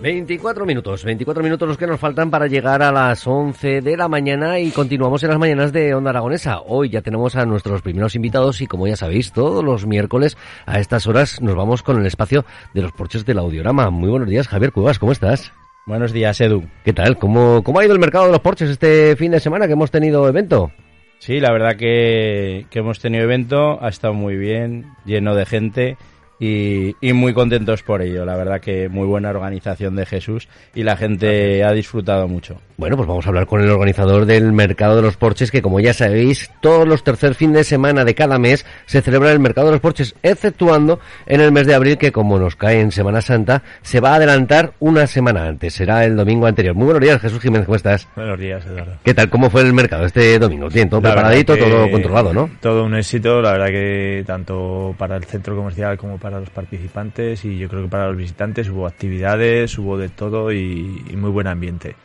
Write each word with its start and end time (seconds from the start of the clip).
24 0.00 0.64
minutos, 0.64 1.02
24 1.02 1.42
minutos 1.42 1.66
los 1.66 1.76
que 1.76 1.86
nos 1.86 1.98
faltan 1.98 2.30
para 2.30 2.46
llegar 2.46 2.82
a 2.82 2.92
las 2.92 3.26
11 3.26 3.80
de 3.80 3.96
la 3.96 4.06
mañana 4.06 4.60
y 4.60 4.70
continuamos 4.70 5.24
en 5.24 5.30
las 5.30 5.38
mañanas 5.40 5.72
de 5.72 5.92
Onda 5.92 6.10
Aragonesa. 6.10 6.60
Hoy 6.60 6.88
ya 6.88 7.02
tenemos 7.02 7.34
a 7.34 7.44
nuestros 7.46 7.82
primeros 7.82 8.14
invitados 8.14 8.60
y 8.60 8.68
como 8.68 8.86
ya 8.86 8.94
sabéis, 8.94 9.32
todos 9.32 9.64
los 9.64 9.86
miércoles 9.86 10.36
a 10.66 10.78
estas 10.78 11.08
horas 11.08 11.42
nos 11.42 11.56
vamos 11.56 11.82
con 11.82 11.98
el 11.98 12.06
espacio 12.06 12.44
de 12.74 12.82
los 12.82 12.92
porches 12.92 13.26
del 13.26 13.40
audiorama. 13.40 13.90
Muy 13.90 14.08
buenos 14.08 14.28
días, 14.28 14.46
Javier 14.46 14.70
Cuevas, 14.70 15.00
¿cómo 15.00 15.10
estás? 15.10 15.52
Buenos 15.84 16.12
días, 16.12 16.40
Edu. 16.40 16.62
¿Qué 16.84 16.92
tal? 16.92 17.18
¿Cómo, 17.18 17.64
¿Cómo 17.64 17.80
ha 17.80 17.84
ido 17.84 17.94
el 17.94 17.98
mercado 17.98 18.26
de 18.26 18.32
los 18.32 18.40
porches 18.40 18.70
este 18.70 19.16
fin 19.16 19.32
de 19.32 19.40
semana 19.40 19.66
que 19.66 19.72
hemos 19.72 19.90
tenido 19.90 20.28
evento? 20.28 20.70
Sí, 21.18 21.40
la 21.40 21.50
verdad 21.50 21.74
que, 21.76 22.66
que 22.70 22.78
hemos 22.78 23.00
tenido 23.00 23.24
evento, 23.24 23.82
ha 23.82 23.88
estado 23.88 24.14
muy 24.14 24.36
bien, 24.36 24.92
lleno 25.04 25.34
de 25.34 25.44
gente 25.44 25.96
y, 26.40 26.94
muy 27.12 27.34
contentos 27.34 27.82
por 27.82 28.02
ello. 28.02 28.24
La 28.24 28.36
verdad 28.36 28.60
que 28.60 28.88
muy 28.88 29.06
buena 29.06 29.30
organización 29.30 29.96
de 29.96 30.06
Jesús 30.06 30.48
y 30.74 30.82
la 30.82 30.96
gente 30.96 31.64
ha 31.64 31.72
disfrutado 31.72 32.28
mucho. 32.28 32.60
Bueno, 32.78 32.96
pues 32.96 33.08
vamos 33.08 33.26
a 33.26 33.30
hablar 33.30 33.48
con 33.48 33.60
el 33.60 33.70
organizador 33.70 34.24
del 34.24 34.52
Mercado 34.52 34.94
de 34.94 35.02
los 35.02 35.16
Porches, 35.16 35.50
que 35.50 35.62
como 35.62 35.80
ya 35.80 35.92
sabéis, 35.92 36.48
todos 36.60 36.86
los 36.86 37.02
tercer 37.02 37.34
fin 37.34 37.52
de 37.52 37.64
semana 37.64 38.04
de 38.04 38.14
cada 38.14 38.38
mes 38.38 38.64
se 38.86 39.02
celebra 39.02 39.32
el 39.32 39.40
Mercado 39.40 39.66
de 39.66 39.72
los 39.72 39.80
Porches, 39.80 40.14
exceptuando 40.22 41.00
en 41.26 41.40
el 41.40 41.50
mes 41.50 41.66
de 41.66 41.74
abril, 41.74 41.98
que 41.98 42.12
como 42.12 42.38
nos 42.38 42.54
cae 42.54 42.78
en 42.78 42.92
Semana 42.92 43.20
Santa, 43.20 43.64
se 43.82 43.98
va 43.98 44.12
a 44.12 44.14
adelantar 44.14 44.74
una 44.78 45.08
semana 45.08 45.48
antes, 45.48 45.74
será 45.74 46.04
el 46.04 46.14
domingo 46.14 46.46
anterior. 46.46 46.76
Muy 46.76 46.84
buenos 46.84 47.02
días, 47.02 47.20
Jesús 47.20 47.40
Jiménez, 47.40 47.66
¿cómo 47.66 47.74
estás? 47.74 48.06
Buenos 48.14 48.38
días, 48.38 48.64
Eduardo. 48.64 48.92
¿Qué 49.02 49.12
tal? 49.12 49.28
¿Cómo 49.28 49.50
fue 49.50 49.62
el 49.62 49.72
mercado 49.72 50.06
este 50.06 50.38
domingo? 50.38 50.68
Bien, 50.68 50.88
todo 50.88 51.02
preparadito, 51.02 51.56
todo 51.56 51.90
controlado, 51.90 52.32
¿no? 52.32 52.48
Todo 52.60 52.84
un 52.84 52.94
éxito, 52.94 53.42
la 53.42 53.54
verdad 53.54 53.70
que 53.70 54.22
tanto 54.24 54.94
para 54.96 55.16
el 55.16 55.24
centro 55.24 55.56
comercial 55.56 55.98
como 55.98 56.16
para 56.18 56.38
los 56.38 56.50
participantes 56.50 57.44
y 57.44 57.58
yo 57.58 57.68
creo 57.68 57.82
que 57.82 57.88
para 57.88 58.06
los 58.06 58.16
visitantes 58.16 58.68
hubo 58.68 58.86
actividades, 58.86 59.76
hubo 59.78 59.98
de 59.98 60.10
todo 60.10 60.52
y, 60.52 61.02
muy 61.16 61.30
buen 61.30 61.48
ambiente. 61.48 61.96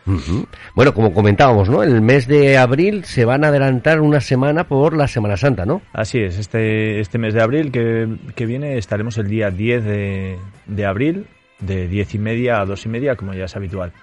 Bueno, 0.75 0.93
como 0.93 1.13
comentábamos, 1.13 1.69
¿no? 1.69 1.83
El 1.83 2.01
mes 2.01 2.27
de 2.27 2.57
abril 2.57 3.03
se 3.05 3.25
van 3.25 3.43
a 3.43 3.49
adelantar 3.49 4.01
una 4.01 4.21
semana 4.21 4.65
por 4.65 4.95
la 4.95 5.07
Semana 5.07 5.37
Santa, 5.37 5.65
¿no? 5.65 5.81
Así 5.93 6.19
es, 6.19 6.37
este, 6.37 6.99
este 6.99 7.17
mes 7.17 7.33
de 7.33 7.41
abril 7.41 7.71
que, 7.71 8.07
que 8.35 8.45
viene 8.45 8.77
estaremos 8.77 9.17
el 9.17 9.27
día 9.27 9.51
10 9.51 9.83
de, 9.83 10.39
de 10.65 10.85
abril 10.85 11.27
de 11.59 11.87
10 11.87 12.15
y 12.15 12.19
media 12.19 12.61
a 12.61 12.65
2 12.65 12.85
y 12.85 12.89
media, 12.89 13.15
como 13.15 13.33
ya 13.33 13.45
es 13.45 13.55
habitual. 13.55 13.93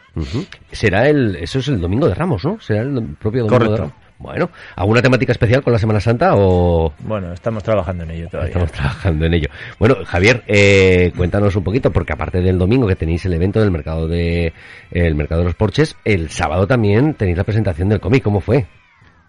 Será 0.72 1.08
el, 1.08 1.36
eso 1.36 1.58
es 1.58 1.69
el 1.69 1.80
domingo 1.80 2.08
de 2.08 2.14
Ramos, 2.14 2.44
¿no? 2.44 2.58
Será 2.61 2.83
el 2.83 3.17
propio 3.19 3.42
domingo 3.42 3.48
Correcto. 3.48 3.72
de 3.72 3.78
Ramos. 3.78 4.09
Bueno, 4.21 4.51
¿alguna 4.77 5.01
temática 5.01 5.33
especial 5.33 5.63
con 5.63 5.73
la 5.73 5.79
Semana 5.79 5.99
Santa 5.99 6.35
o...? 6.37 6.93
Bueno, 6.99 7.33
estamos 7.33 7.63
trabajando 7.63 8.05
en 8.05 8.11
ello 8.11 8.29
todavía. 8.29 8.49
Estamos 8.49 8.73
trabajando 8.73 9.25
en 9.25 9.33
ello. 9.33 9.49
Bueno, 9.79 9.97
Javier, 10.05 10.45
eh, 10.47 11.11
cuéntanos 11.17 11.57
un 11.57 11.65
poquito, 11.65 11.91
porque 11.91 12.13
aparte 12.13 12.43
del 12.43 12.59
domingo 12.59 12.87
que 12.87 12.97
tenéis 12.97 13.25
el 13.25 13.33
evento 13.33 13.61
del 13.61 13.71
mercado 13.71 14.07
de, 14.07 14.53
el 14.91 15.15
mercado 15.15 15.41
de 15.41 15.47
los 15.47 15.55
porches, 15.55 15.97
el 16.05 16.29
sábado 16.29 16.67
también 16.67 17.15
tenéis 17.15 17.39
la 17.39 17.45
presentación 17.45 17.89
del 17.89 17.98
cómic. 17.98 18.23
¿Cómo 18.23 18.41
fue? 18.41 18.67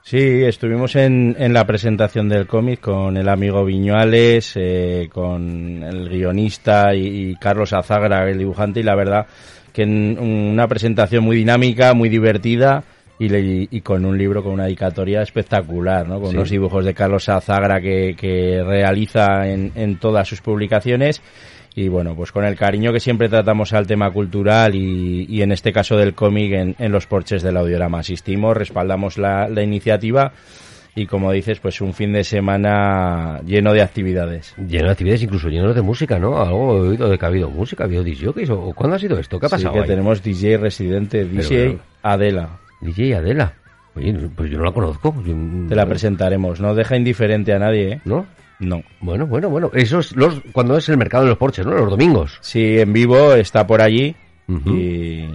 Sí, 0.03 0.43
estuvimos 0.43 0.97
en, 0.97 1.37
en 1.39 1.53
la 1.53 1.65
presentación 1.65 2.27
del 2.27 2.45
cómic 2.45 2.81
con 2.81 3.15
el 3.15 3.29
amigo 3.29 3.63
Viñuales, 3.63 4.51
eh, 4.55 5.07
con 5.09 5.83
el 5.83 6.09
guionista 6.09 6.93
y, 6.93 7.29
y 7.29 7.35
Carlos 7.35 7.71
Azagra, 7.71 8.29
el 8.29 8.39
dibujante, 8.39 8.81
y 8.81 8.83
la 8.83 8.95
verdad 8.95 9.25
que 9.71 9.83
en 9.83 10.19
una 10.19 10.67
presentación 10.67 11.23
muy 11.23 11.37
dinámica, 11.37 11.93
muy 11.93 12.09
divertida, 12.09 12.83
y, 13.21 13.81
con 13.81 14.05
un 14.05 14.17
libro 14.17 14.43
con 14.43 14.53
una 14.53 14.65
dedicatoria 14.65 15.21
espectacular, 15.21 16.07
¿no? 16.07 16.19
con 16.19 16.35
los 16.35 16.49
dibujos 16.49 16.83
de 16.83 16.93
Carlos 16.93 17.29
Azagra 17.29 17.79
que, 17.79 18.15
que 18.17 18.63
realiza 18.63 19.47
en, 19.47 19.71
en, 19.75 19.97
todas 19.97 20.27
sus 20.27 20.41
publicaciones 20.41 21.21
y 21.75 21.87
bueno, 21.87 22.15
pues 22.15 22.31
con 22.31 22.43
el 22.43 22.55
cariño 22.55 22.91
que 22.91 22.99
siempre 22.99 23.29
tratamos 23.29 23.73
al 23.73 23.87
tema 23.87 24.09
cultural 24.11 24.75
y, 24.75 25.25
y 25.29 25.41
en 25.41 25.51
este 25.51 25.71
caso 25.71 25.95
del 25.97 26.13
cómic 26.15 26.51
en, 26.51 26.75
en, 26.79 26.91
los 26.91 27.05
porches 27.05 27.43
del 27.43 27.57
audiorama. 27.57 27.99
Asistimos, 27.99 28.57
respaldamos 28.57 29.17
la, 29.17 29.47
la 29.47 29.61
iniciativa 29.61 30.33
y 30.93 31.05
como 31.05 31.31
dices, 31.31 31.59
pues 31.59 31.79
un 31.79 31.93
fin 31.93 32.11
de 32.11 32.23
semana 32.23 33.39
lleno 33.45 33.71
de 33.71 33.81
actividades. 33.81 34.53
Lleno 34.57 34.87
de 34.87 34.91
actividades, 34.91 35.23
incluso 35.23 35.47
lleno 35.47 35.73
de 35.73 35.81
música, 35.81 36.19
¿no? 36.19 36.41
Algo 36.41 36.77
he 36.77 36.89
oído 36.89 37.09
de 37.09 37.17
que 37.17 37.25
ha 37.25 37.29
habido 37.29 37.49
música, 37.49 37.83
ha 37.83 37.87
habido 37.87 38.03
DJs, 38.03 38.49
¿o 38.49 38.73
cuándo 38.73 38.97
ha 38.97 38.99
sido 38.99 39.17
esto? 39.17 39.39
¿Qué 39.39 39.45
ha 39.45 39.49
pasado? 39.49 39.73
Sí, 39.73 39.79
que 39.79 39.87
tenemos 39.87 40.21
DJ 40.21 40.57
residente, 40.57 41.23
DJ 41.23 41.79
Adela. 42.03 42.60
DJ 42.81 43.15
Adela. 43.15 43.53
Oye, 43.95 44.13
pues 44.35 44.49
yo 44.49 44.57
no 44.57 44.65
la 44.65 44.71
conozco. 44.71 45.13
Te 45.67 45.75
la 45.75 45.85
presentaremos. 45.85 46.59
No 46.61 46.73
deja 46.75 46.95
indiferente 46.95 47.53
a 47.53 47.59
nadie, 47.59 47.93
¿eh? 47.93 48.01
¿No? 48.05 48.25
No. 48.59 48.83
Bueno, 49.01 49.27
bueno, 49.27 49.49
bueno. 49.49 49.71
Eso 49.73 49.99
es 49.99 50.15
los, 50.15 50.41
cuando 50.51 50.77
es 50.77 50.87
el 50.89 50.97
mercado 50.97 51.23
de 51.23 51.29
los 51.31 51.37
porches, 51.37 51.65
¿no? 51.65 51.73
Los 51.73 51.89
domingos. 51.89 52.37
Sí, 52.41 52.79
en 52.79 52.93
vivo 52.93 53.33
está 53.33 53.65
por 53.67 53.81
allí. 53.81 54.15
Y 54.65 55.25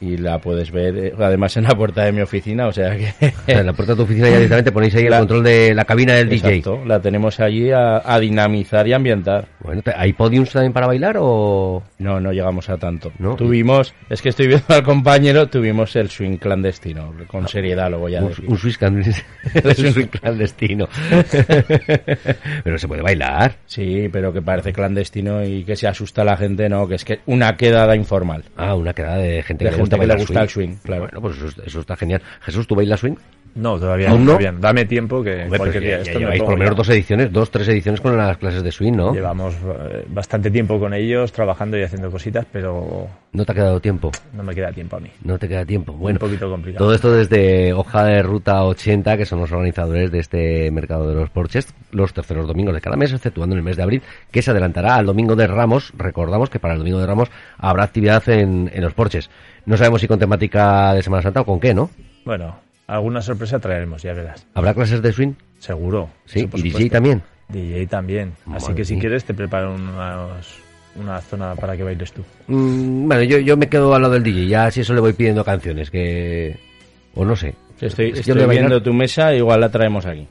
y 0.00 0.16
la 0.18 0.38
puedes 0.38 0.70
ver 0.70 0.96
eh, 0.96 1.12
además 1.18 1.56
en 1.56 1.64
la 1.64 1.70
puerta 1.70 2.04
de 2.04 2.12
mi 2.12 2.20
oficina, 2.20 2.66
o 2.66 2.72
sea 2.72 2.96
que... 2.96 3.32
en 3.46 3.66
la 3.66 3.72
puerta 3.72 3.92
de 3.92 3.96
tu 3.96 4.02
oficina 4.02 4.28
ya 4.28 4.36
directamente 4.36 4.72
ponéis 4.72 4.94
ahí 4.94 5.06
el 5.06 5.14
control 5.14 5.44
de 5.44 5.74
la 5.74 5.84
cabina 5.84 6.14
del 6.14 6.32
exacto, 6.32 6.84
la 6.84 7.00
tenemos 7.00 7.40
allí 7.40 7.70
a, 7.70 8.02
a, 8.04 8.18
dinamizar 8.20 8.86
y 8.86 8.92
ambientar. 8.92 9.48
Bueno, 9.60 9.82
¿hay 9.96 10.12
podiums 10.12 10.52
también 10.52 10.72
para 10.72 10.86
bailar 10.86 11.16
o...? 11.18 11.82
No, 11.98 12.20
no 12.20 12.32
llegamos 12.32 12.68
a 12.68 12.76
tanto. 12.76 13.10
¿No? 13.18 13.36
Tuvimos, 13.36 13.94
es 14.10 14.20
que 14.20 14.28
estoy 14.28 14.48
viendo 14.48 14.66
al 14.68 14.82
compañero, 14.82 15.46
tuvimos 15.48 15.96
el 15.96 16.10
swing 16.10 16.36
clandestino, 16.36 17.14
con 17.26 17.48
seriedad 17.48 17.90
lo 17.90 18.00
voy 18.00 18.16
a 18.16 18.22
un, 18.22 18.28
decir. 18.28 18.44
Un 18.48 18.58
swing 18.58 18.74
clandestino. 18.74 19.26
swing 19.92 20.06
clandestino. 20.06 20.88
pero 22.62 22.78
se 22.78 22.88
puede 22.88 23.02
bailar. 23.02 23.56
Sí, 23.66 24.08
pero 24.12 24.32
que 24.32 24.42
parece 24.42 24.72
clandestino 24.72 25.42
y 25.44 25.64
que 25.64 25.76
se 25.76 25.88
asusta 25.88 26.22
a 26.22 26.24
la 26.24 26.36
gente, 26.36 26.68
no, 26.68 26.86
que 26.86 26.96
es 26.96 27.04
que 27.04 27.20
una 27.26 27.56
quedada 27.56 27.96
informal. 27.96 28.44
Ah, 28.56 28.74
una 28.74 28.92
quedada 28.92 29.18
de 29.18 29.42
gente 29.42 29.64
de 29.64 29.70
que 29.70 29.85
gente 29.90 29.98
que 29.98 30.06
le 30.06 30.16
gusta 30.16 30.42
el 30.42 30.48
swing, 30.48 30.76
claro. 30.82 31.02
Bueno, 31.02 31.20
pues 31.20 31.36
eso, 31.36 31.62
eso, 31.64 31.80
está 31.80 31.96
genial. 31.96 32.22
Jesús, 32.42 32.66
¿tú 32.66 32.74
bailas 32.74 33.00
swing? 33.00 33.16
No, 33.56 33.78
todavía 33.80 34.10
¿Aún 34.10 34.24
no. 34.26 34.38
Dame 34.60 34.84
tiempo 34.84 35.22
que 35.22 35.44
Hombre, 35.44 35.58
cualquier 35.58 35.82
ya, 35.82 35.88
día. 35.88 35.96
ya 35.96 36.02
Esto 36.02 36.18
lleváis 36.18 36.40
me 36.40 36.44
por 36.44 36.54
lo 36.54 36.58
menos 36.58 36.76
dos 36.76 36.88
ediciones, 36.90 37.32
dos, 37.32 37.50
tres 37.50 37.66
ediciones 37.68 38.00
con 38.02 38.16
las 38.16 38.36
clases 38.36 38.62
de 38.62 38.70
swing, 38.70 38.92
¿no? 38.92 39.14
Llevamos 39.14 39.54
eh, 39.54 40.04
bastante 40.08 40.50
tiempo 40.50 40.78
con 40.78 40.92
ellos, 40.92 41.32
trabajando 41.32 41.78
y 41.78 41.82
haciendo 41.82 42.10
cositas, 42.10 42.46
pero 42.52 43.08
No 43.32 43.44
te 43.46 43.52
ha 43.52 43.54
quedado 43.54 43.80
tiempo. 43.80 44.10
no 44.34 44.42
me 44.42 44.54
queda 44.54 44.70
tiempo 44.72 44.96
a 44.96 45.00
mí. 45.00 45.10
No 45.24 45.38
te 45.38 45.48
queda 45.48 45.64
tiempo. 45.64 45.94
Bueno, 45.94 46.18
Un 46.22 46.28
poquito 46.28 46.50
complicado. 46.50 46.84
todo 46.84 46.94
esto 46.94 47.10
desde 47.12 47.72
Hoja 47.72 48.04
de 48.04 48.22
Ruta 48.22 48.62
80, 48.64 49.16
que 49.16 49.24
son 49.24 49.40
los 49.40 49.50
organizadores 49.50 50.10
de 50.10 50.18
este 50.18 50.70
mercado 50.70 51.08
de 51.08 51.14
los 51.14 51.30
porches, 51.30 51.72
los 51.92 52.12
terceros 52.12 52.46
domingos 52.46 52.74
de 52.74 52.82
cada 52.82 52.96
mes, 52.96 53.12
exceptuando 53.12 53.54
en 53.54 53.58
el 53.60 53.64
mes 53.64 53.76
de 53.78 53.82
abril, 53.84 54.02
que 54.30 54.42
se 54.42 54.50
adelantará 54.50 54.96
al 54.96 55.06
domingo 55.06 55.34
de 55.34 55.46
Ramos. 55.46 55.92
Recordamos 55.96 56.50
que 56.50 56.58
para 56.60 56.74
el 56.74 56.80
domingo 56.80 56.98
de 57.00 57.06
Ramos 57.06 57.30
habrá 57.56 57.84
actividad 57.84 58.28
en, 58.28 58.70
en 58.72 58.82
los 58.82 58.92
porches. 58.92 59.30
No 59.64 59.78
sabemos 59.78 60.02
si 60.02 60.08
con 60.08 60.18
temática 60.18 60.92
de 60.92 61.02
Semana 61.02 61.22
Santa 61.22 61.40
o 61.40 61.44
con 61.46 61.58
qué, 61.58 61.72
¿no? 61.72 61.88
Bueno, 62.24 62.56
alguna 62.86 63.20
sorpresa 63.22 63.58
traeremos, 63.58 64.02
ya 64.02 64.12
verás. 64.12 64.46
¿Habrá 64.54 64.74
clases 64.74 65.02
de 65.02 65.12
swing? 65.12 65.32
Seguro. 65.58 66.08
Sí, 66.24 66.40
eso 66.40 66.48
por 66.50 66.60
y 66.60 66.64
DJ 66.64 66.90
también. 66.90 67.22
DJ 67.48 67.86
también. 67.86 68.32
Así 68.52 68.72
que 68.74 68.84
si 68.84 68.94
mía. 68.94 69.00
quieres 69.02 69.24
te 69.24 69.34
preparo 69.34 69.74
unos- 69.74 70.58
una 70.96 71.20
zona 71.20 71.54
para 71.54 71.76
que 71.76 71.82
bailes 71.82 72.12
tú. 72.12 72.22
Mm, 72.46 73.06
bueno, 73.08 73.22
yo, 73.22 73.38
yo 73.38 73.56
me 73.56 73.68
quedo 73.68 73.94
al 73.94 74.02
lado 74.02 74.14
del 74.14 74.22
DJ, 74.22 74.46
ya 74.48 74.70
si 74.70 74.80
eso 74.80 74.94
le 74.94 75.00
voy 75.00 75.12
pidiendo 75.12 75.44
canciones, 75.44 75.90
que... 75.90 76.58
O 77.14 77.24
no 77.24 77.36
sé. 77.36 77.54
Estoy, 77.80 78.10
estoy 78.10 78.34
bailar- 78.34 78.48
viendo 78.50 78.82
tu 78.82 78.92
mesa, 78.94 79.34
igual 79.34 79.60
la 79.60 79.68
traemos 79.70 80.06
aquí. 80.06 80.26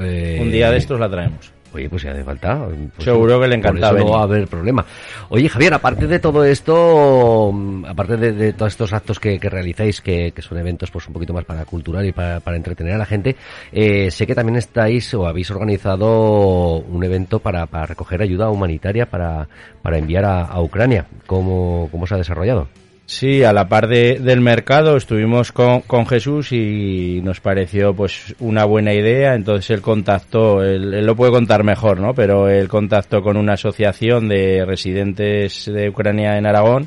Eh, 0.00 0.38
Un 0.40 0.50
día 0.50 0.70
de 0.70 0.78
estos 0.78 0.98
la 1.00 1.08
traemos. 1.08 1.52
Oye, 1.72 1.88
pues 1.88 2.02
si 2.02 2.08
hace 2.08 2.24
falta. 2.24 2.66
pues 2.66 3.04
Seguro 3.04 3.40
que 3.40 3.48
le 3.48 3.58
por 3.58 3.70
encanta 3.70 3.88
eso 3.90 3.98
No 3.98 4.12
va 4.12 4.20
a 4.20 4.22
haber 4.24 4.46
problema. 4.48 4.84
Oye, 5.28 5.48
Javier, 5.48 5.74
aparte 5.74 6.06
de 6.06 6.18
todo 6.18 6.44
esto, 6.44 7.50
mm, 7.52 7.84
aparte 7.84 8.16
de, 8.16 8.32
de 8.32 8.52
todos 8.52 8.72
estos 8.72 8.92
actos 8.92 9.20
que, 9.20 9.38
que 9.38 9.50
realizáis, 9.50 10.00
que, 10.00 10.32
que 10.32 10.42
son 10.42 10.58
eventos 10.58 10.90
pues 10.90 11.06
un 11.06 11.12
poquito 11.12 11.32
más 11.32 11.44
para 11.44 11.64
cultural 11.64 12.06
y 12.06 12.12
para, 12.12 12.40
para 12.40 12.56
entretener 12.56 12.94
a 12.94 12.98
la 12.98 13.06
gente, 13.06 13.36
eh, 13.72 14.10
sé 14.10 14.26
que 14.26 14.34
también 14.34 14.56
estáis 14.56 15.12
o 15.14 15.26
habéis 15.26 15.50
organizado 15.50 16.78
un 16.78 17.04
evento 17.04 17.38
para, 17.38 17.66
para 17.66 17.86
recoger 17.86 18.22
ayuda 18.22 18.50
humanitaria 18.50 19.06
para, 19.06 19.48
para 19.82 19.98
enviar 19.98 20.24
a, 20.24 20.44
a 20.44 20.60
Ucrania. 20.62 21.06
¿Cómo, 21.26 21.88
¿Cómo 21.90 22.06
se 22.06 22.14
ha 22.14 22.18
desarrollado? 22.18 22.68
Sí, 23.10 23.42
a 23.42 23.54
la 23.54 23.66
par 23.70 23.88
de- 23.88 24.18
del 24.20 24.42
mercado 24.42 24.98
estuvimos 24.98 25.50
con, 25.50 25.80
con 25.80 26.06
Jesús 26.06 26.52
y 26.52 27.22
nos 27.24 27.40
pareció 27.40 27.94
pues 27.94 28.34
una 28.38 28.66
buena 28.66 28.92
idea, 28.92 29.34
entonces 29.34 29.70
él 29.70 29.80
contactó, 29.80 30.62
él, 30.62 31.06
lo 31.06 31.16
puede 31.16 31.32
contar 31.32 31.64
mejor, 31.64 32.00
¿no? 32.00 32.12
Pero 32.12 32.50
él 32.50 32.68
contactó 32.68 33.22
con 33.22 33.38
una 33.38 33.54
asociación 33.54 34.28
de 34.28 34.62
residentes 34.66 35.64
de 35.64 35.88
Ucrania 35.88 36.36
en 36.36 36.44
Aragón 36.44 36.86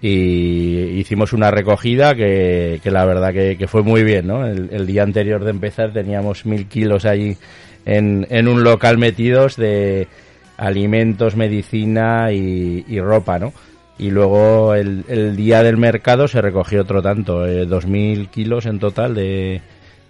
y 0.00 0.98
hicimos 0.98 1.34
una 1.34 1.50
recogida 1.50 2.14
que, 2.14 2.80
que 2.82 2.90
la 2.90 3.04
verdad 3.04 3.34
que, 3.34 3.66
fue 3.68 3.82
muy 3.82 4.02
bien, 4.02 4.26
¿no? 4.26 4.46
El, 4.46 4.86
día 4.86 5.02
anterior 5.02 5.44
de 5.44 5.50
empezar 5.50 5.92
teníamos 5.92 6.46
mil 6.46 6.68
kilos 6.68 7.04
allí 7.04 7.36
en, 7.84 8.26
en 8.30 8.48
un 8.48 8.64
local 8.64 8.96
metidos 8.96 9.56
de 9.56 10.08
alimentos, 10.56 11.36
medicina 11.36 12.32
y 12.32 12.98
ropa, 12.98 13.38
¿no? 13.38 13.52
Y 13.98 14.10
luego 14.10 14.74
el, 14.74 15.36
día 15.36 15.62
del 15.62 15.76
mercado 15.76 16.26
se 16.26 16.42
recogió 16.42 16.82
otro 16.82 17.00
tanto, 17.00 17.46
eh, 17.46 17.66
2.000 17.66 18.28
kilos 18.28 18.66
en 18.66 18.80
total 18.80 19.14
de, 19.14 19.62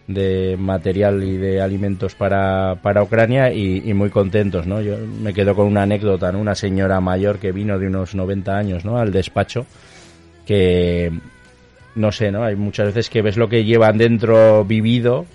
de 0.07 0.57
material 0.59 1.23
y 1.23 1.37
de 1.37 1.61
alimentos 1.61 2.15
para, 2.15 2.77
para 2.83 3.03
Ucrania 3.03 3.53
y, 3.53 3.83
y 3.85 3.93
muy 3.93 4.09
contentos, 4.09 4.67
¿no? 4.67 4.81
Yo 4.81 4.97
me 4.99 5.35
quedo 5.35 5.55
con 5.55 5.67
una 5.67 5.83
anécdota, 5.83 6.33
¿no? 6.33 6.39
Una 6.39 6.55
señora 6.55 7.01
mayor 7.01 7.39
que 7.39 7.53
vino 7.53 7.79
de 7.79 7.89
unos 7.89 8.15
90 8.15 8.57
años, 8.57 8.85
¿no? 8.87 8.99
Al 8.99 9.13
despacho 9.13 9.67
que 10.47 11.13
no 11.95 12.13
sé, 12.13 12.31
¿no? 12.31 12.45
Hay 12.45 12.57
muchas 12.57 12.87
veces 12.87 13.11
que 13.11 13.23
ves 13.23 13.37
lo 13.37 13.49
que 13.49 13.65
llevan 13.65 13.99
dentro 13.99 14.65
vivido, 14.65 15.27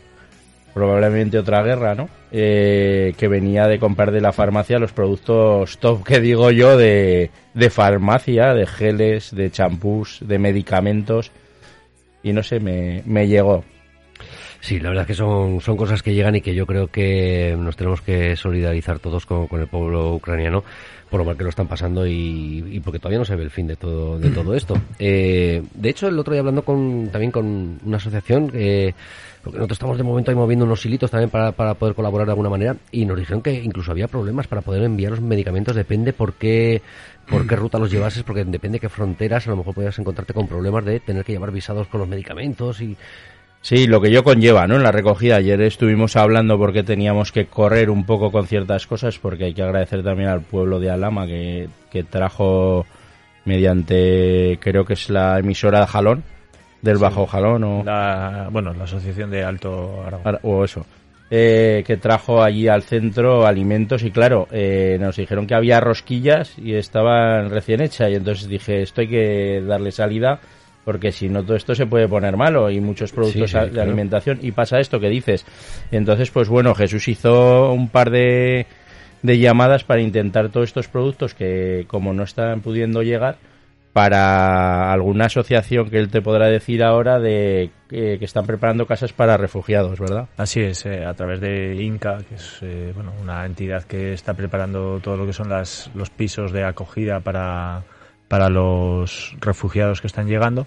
probablemente 0.80 1.38
otra 1.38 1.62
guerra, 1.62 1.94
¿no? 1.94 2.08
Eh, 2.32 3.14
que 3.18 3.28
venía 3.28 3.68
de 3.68 3.80
comprar 3.80 4.12
de 4.12 4.22
la 4.22 4.32
farmacia 4.32 4.80
los 4.80 4.94
productos 4.94 5.78
top, 5.80 6.06
que 6.06 6.22
digo 6.22 6.52
yo, 6.52 6.78
de, 6.78 7.32
de 7.54 7.70
farmacia, 7.70 8.54
de 8.54 8.66
geles, 8.66 9.36
de 9.36 9.52
champús, 9.52 10.20
de 10.22 10.40
medicamentos. 10.40 11.32
Y 12.24 12.32
no 12.32 12.44
sé, 12.44 12.62
me, 12.62 13.04
me 13.06 13.28
llegó. 13.28 13.66
Sí, 14.62 14.80
la 14.80 14.90
verdad 14.90 15.04
es 15.04 15.08
que 15.08 15.16
son, 15.16 15.60
son 15.60 15.76
cosas 15.76 16.02
que 16.02 16.14
llegan 16.14 16.36
y 16.36 16.42
que 16.42 16.56
yo 16.56 16.66
creo 16.66 16.88
que 16.88 17.56
nos 17.58 17.76
tenemos 17.76 18.02
que 18.02 18.38
solidarizar 18.38 19.00
todos 19.00 19.26
con, 19.26 19.48
con 19.48 19.60
el 19.60 19.68
pueblo 19.68 20.14
ucraniano 20.14 20.64
por 21.10 21.20
lo 21.20 21.26
mal 21.26 21.38
que 21.38 21.44
lo 21.44 21.50
están 21.50 21.68
pasando 21.68 22.06
y, 22.06 22.64
y, 22.72 22.80
porque 22.82 23.00
todavía 23.00 23.20
no 23.20 23.26
se 23.26 23.36
ve 23.36 23.44
el 23.44 23.50
fin 23.50 23.68
de 23.68 23.76
todo, 23.76 24.20
de 24.20 24.30
todo 24.30 24.54
esto. 24.54 24.76
Eh, 25.00 25.64
de 25.74 25.90
hecho, 25.90 26.08
el 26.08 26.20
otro 26.20 26.34
día 26.34 26.42
hablando 26.42 26.64
con, 26.64 27.10
también 27.12 27.32
con 27.32 27.80
una 27.84 27.98
asociación, 27.98 28.52
eh, 28.54 28.94
nosotros 29.54 29.76
estamos 29.76 29.98
de 29.98 30.04
momento 30.04 30.32
ahí 30.32 30.38
moviendo 30.38 30.66
unos 30.66 30.86
hilitos 30.86 31.12
también 31.12 31.30
para, 31.30 31.52
para 31.52 31.74
poder 31.74 31.96
colaborar 31.96 32.28
de 32.28 32.32
alguna 32.32 32.50
manera. 32.50 32.76
Y 32.92 33.06
nos 33.06 33.18
dijeron 33.18 33.42
que 33.42 33.54
incluso 33.54 33.92
había 33.92 34.08
problemas 34.08 34.48
para 34.48 34.62
poder 34.62 34.84
enviar 34.84 35.12
los 35.12 35.22
medicamentos, 35.22 35.76
depende 35.76 36.14
por 36.14 36.34
qué, 36.34 36.82
por 37.28 37.48
qué 37.48 37.56
ruta 37.56 37.80
los 37.80 37.92
llevases, 37.92 38.24
porque 38.24 38.44
depende 38.46 38.80
qué 38.80 38.90
fronteras, 38.90 39.48
a 39.48 39.52
lo 39.52 39.58
mejor 39.58 39.74
podías 39.74 39.98
encontrarte 40.00 40.34
con 40.34 40.48
problemas 40.48 40.86
de 40.86 41.00
tener 41.00 41.24
que 41.24 41.34
llevar 41.34 41.52
visados 41.52 41.88
con 41.88 42.00
los 42.00 42.10
medicamentos 42.10 42.82
y 42.82 42.96
Sí, 43.62 43.88
lo 43.88 44.00
que 44.00 44.10
yo 44.10 44.24
conlleva, 44.24 44.68
¿no? 44.68 44.78
En 44.78 44.84
la 44.84 44.92
recogida. 44.92 45.36
Ayer 45.36 45.62
estuvimos 45.62 46.16
hablando 46.16 46.58
porque 46.58 46.82
teníamos 46.82 47.34
que 47.34 47.48
correr 47.48 47.90
un 47.90 48.06
poco 48.06 48.32
con 48.32 48.48
ciertas 48.48 48.88
cosas, 48.88 49.20
porque 49.20 49.46
hay 49.46 49.54
que 49.54 49.64
agradecer 49.64 50.02
también 50.02 50.30
al 50.30 50.42
pueblo 50.42 50.80
de 50.80 50.90
Alama 50.90 51.28
que, 51.28 51.68
que 51.92 52.04
trajo 52.04 52.86
mediante, 53.44 54.58
creo 54.62 54.86
que 54.86 54.94
es 54.94 55.10
la 55.10 55.40
emisora 55.40 55.82
de 55.82 55.88
Jalón, 55.88 56.24
del 56.82 56.98
sí, 56.98 57.02
Bajo 57.02 57.26
Jalón 57.26 57.64
o... 57.64 57.84
La, 57.84 58.48
bueno, 58.52 58.74
la 58.74 58.86
Asociación 58.86 59.30
de 59.30 59.44
Alto 59.44 60.04
Aragón. 60.06 60.40
O 60.44 60.64
eso. 60.64 60.86
Eh, 61.32 61.84
que 61.86 61.98
trajo 61.98 62.42
allí 62.42 62.68
al 62.68 62.82
centro 62.82 63.46
alimentos 63.46 64.02
y 64.02 64.10
claro, 64.10 64.48
eh, 64.52 64.98
nos 65.00 65.16
dijeron 65.16 65.46
que 65.46 65.54
había 65.54 65.80
rosquillas 65.80 66.58
y 66.58 66.74
estaban 66.74 67.52
recién 67.52 67.82
hechas 67.82 68.10
y 68.10 68.16
entonces 68.16 68.48
dije, 68.48 68.82
esto 68.82 69.02
hay 69.02 69.10
que 69.10 69.62
darle 69.62 69.92
salida 69.92 70.40
porque 70.86 71.12
si 71.12 71.30
no 71.30 71.44
todo 71.44 71.56
esto 71.56 71.76
se 71.76 71.86
puede 71.86 72.08
poner 72.08 72.36
malo 72.36 72.72
y 72.72 72.80
muchos 72.80 73.12
productos 73.12 73.52
sí, 73.52 73.58
sí, 73.58 73.64
de 73.64 73.70
claro. 73.70 73.88
alimentación 73.88 74.40
y 74.42 74.52
pasa 74.54 74.80
esto 74.80 75.00
que 75.00 75.10
dices. 75.10 75.46
Entonces, 75.92 76.32
pues 76.32 76.50
bueno, 76.50 76.74
Jesús 76.74 77.08
hizo 77.08 77.72
un 77.74 77.90
par 77.90 78.10
de, 78.10 78.66
de 79.22 79.38
llamadas 79.38 79.84
para 79.84 80.02
intentar 80.02 80.50
todos 80.50 80.70
estos 80.70 80.88
productos 80.88 81.36
que 81.36 81.86
como 81.88 82.12
no 82.12 82.24
están 82.24 82.62
pudiendo 82.62 83.04
llegar 83.04 83.38
para 84.00 84.94
alguna 84.94 85.26
asociación 85.26 85.90
que 85.90 86.00
él 86.00 86.10
te 86.10 86.22
podrá 86.22 86.46
decir 86.46 86.86
ahora 86.86 87.20
de 87.20 87.70
eh, 87.92 88.16
que 88.18 88.24
están 88.24 88.46
preparando 88.46 88.86
casas 88.86 89.12
para 89.12 89.36
refugiados, 89.36 90.00
¿verdad? 90.00 90.30
Así 90.38 90.62
es, 90.62 90.86
eh, 90.86 91.04
a 91.04 91.14
través 91.16 91.42
de 91.42 91.76
Inca, 91.84 92.20
que 92.20 92.36
es 92.36 92.60
eh, 92.62 92.94
bueno, 92.96 93.12
una 93.22 93.46
entidad 93.46 93.84
que 93.84 94.14
está 94.14 94.36
preparando 94.36 95.02
todo 95.02 95.18
lo 95.18 95.26
que 95.26 95.34
son 95.34 95.50
las, 95.50 95.92
los 95.96 96.10
pisos 96.12 96.54
de 96.54 96.64
acogida 96.64 97.20
para 97.20 97.84
para 98.30 98.48
los 98.48 99.36
refugiados 99.42 100.00
que 100.00 100.08
están 100.08 100.28
llegando, 100.28 100.66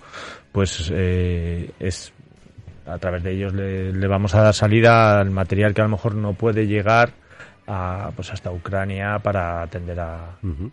pues 0.52 0.92
eh, 0.94 1.70
es 1.80 2.12
a 2.84 2.98
través 2.98 3.22
de 3.22 3.32
ellos 3.32 3.54
le, 3.54 3.94
le, 3.94 4.06
vamos 4.08 4.34
a 4.34 4.42
dar 4.42 4.52
salida 4.52 5.20
al 5.20 5.30
material 5.30 5.72
que 5.72 5.80
a 5.80 5.84
lo 5.84 5.90
mejor 5.90 6.16
no 6.16 6.34
puede 6.34 6.66
llegar 6.66 7.12
a, 7.66 8.10
pues 8.14 8.30
hasta 8.30 8.52
Ucrania 8.52 9.20
para 9.20 9.62
atender 9.62 10.00
a, 10.00 10.36
uh 10.42 10.46
-huh. 10.46 10.70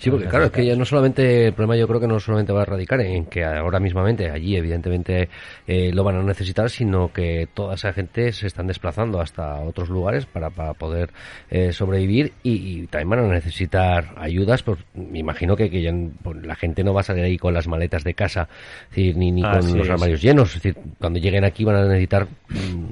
Sí, 0.00 0.10
porque 0.10 0.28
claro, 0.28 0.46
es 0.46 0.50
que 0.50 0.64
ya 0.64 0.74
no 0.76 0.86
solamente, 0.86 1.48
el 1.48 1.52
problema 1.52 1.76
yo 1.76 1.86
creo 1.86 2.00
que 2.00 2.06
no 2.06 2.18
solamente 2.18 2.54
va 2.54 2.62
a 2.62 2.64
radicar 2.64 3.02
en 3.02 3.26
que 3.26 3.44
ahora 3.44 3.78
mismamente 3.80 4.30
allí 4.30 4.56
evidentemente 4.56 5.28
eh, 5.66 5.92
lo 5.92 6.02
van 6.04 6.16
a 6.16 6.22
necesitar, 6.22 6.70
sino 6.70 7.12
que 7.12 7.46
toda 7.52 7.74
esa 7.74 7.92
gente 7.92 8.32
se 8.32 8.46
están 8.46 8.66
desplazando 8.66 9.20
hasta 9.20 9.60
otros 9.60 9.90
lugares 9.90 10.24
para, 10.24 10.48
para 10.48 10.72
poder 10.72 11.10
eh, 11.50 11.74
sobrevivir 11.74 12.32
y, 12.42 12.80
y, 12.80 12.86
también 12.86 13.10
van 13.10 13.30
a 13.30 13.34
necesitar 13.34 14.14
ayudas, 14.16 14.62
pues 14.62 14.78
me 14.94 15.18
imagino 15.18 15.54
que, 15.54 15.68
que 15.68 15.82
ya, 15.82 15.92
pues, 16.22 16.46
la 16.46 16.54
gente 16.54 16.82
no 16.82 16.94
va 16.94 17.02
a 17.02 17.04
salir 17.04 17.24
ahí 17.24 17.36
con 17.36 17.52
las 17.52 17.68
maletas 17.68 18.02
de 18.02 18.14
casa, 18.14 18.48
decir, 18.88 19.14
ni, 19.18 19.30
ni 19.30 19.42
con 19.42 19.76
los 19.76 19.90
armarios 19.90 20.22
llenos, 20.22 20.56
es 20.56 20.62
decir, 20.62 20.82
cuando 20.98 21.18
lleguen 21.18 21.44
aquí 21.44 21.62
van 21.62 21.76
a 21.76 21.84
necesitar... 21.84 22.26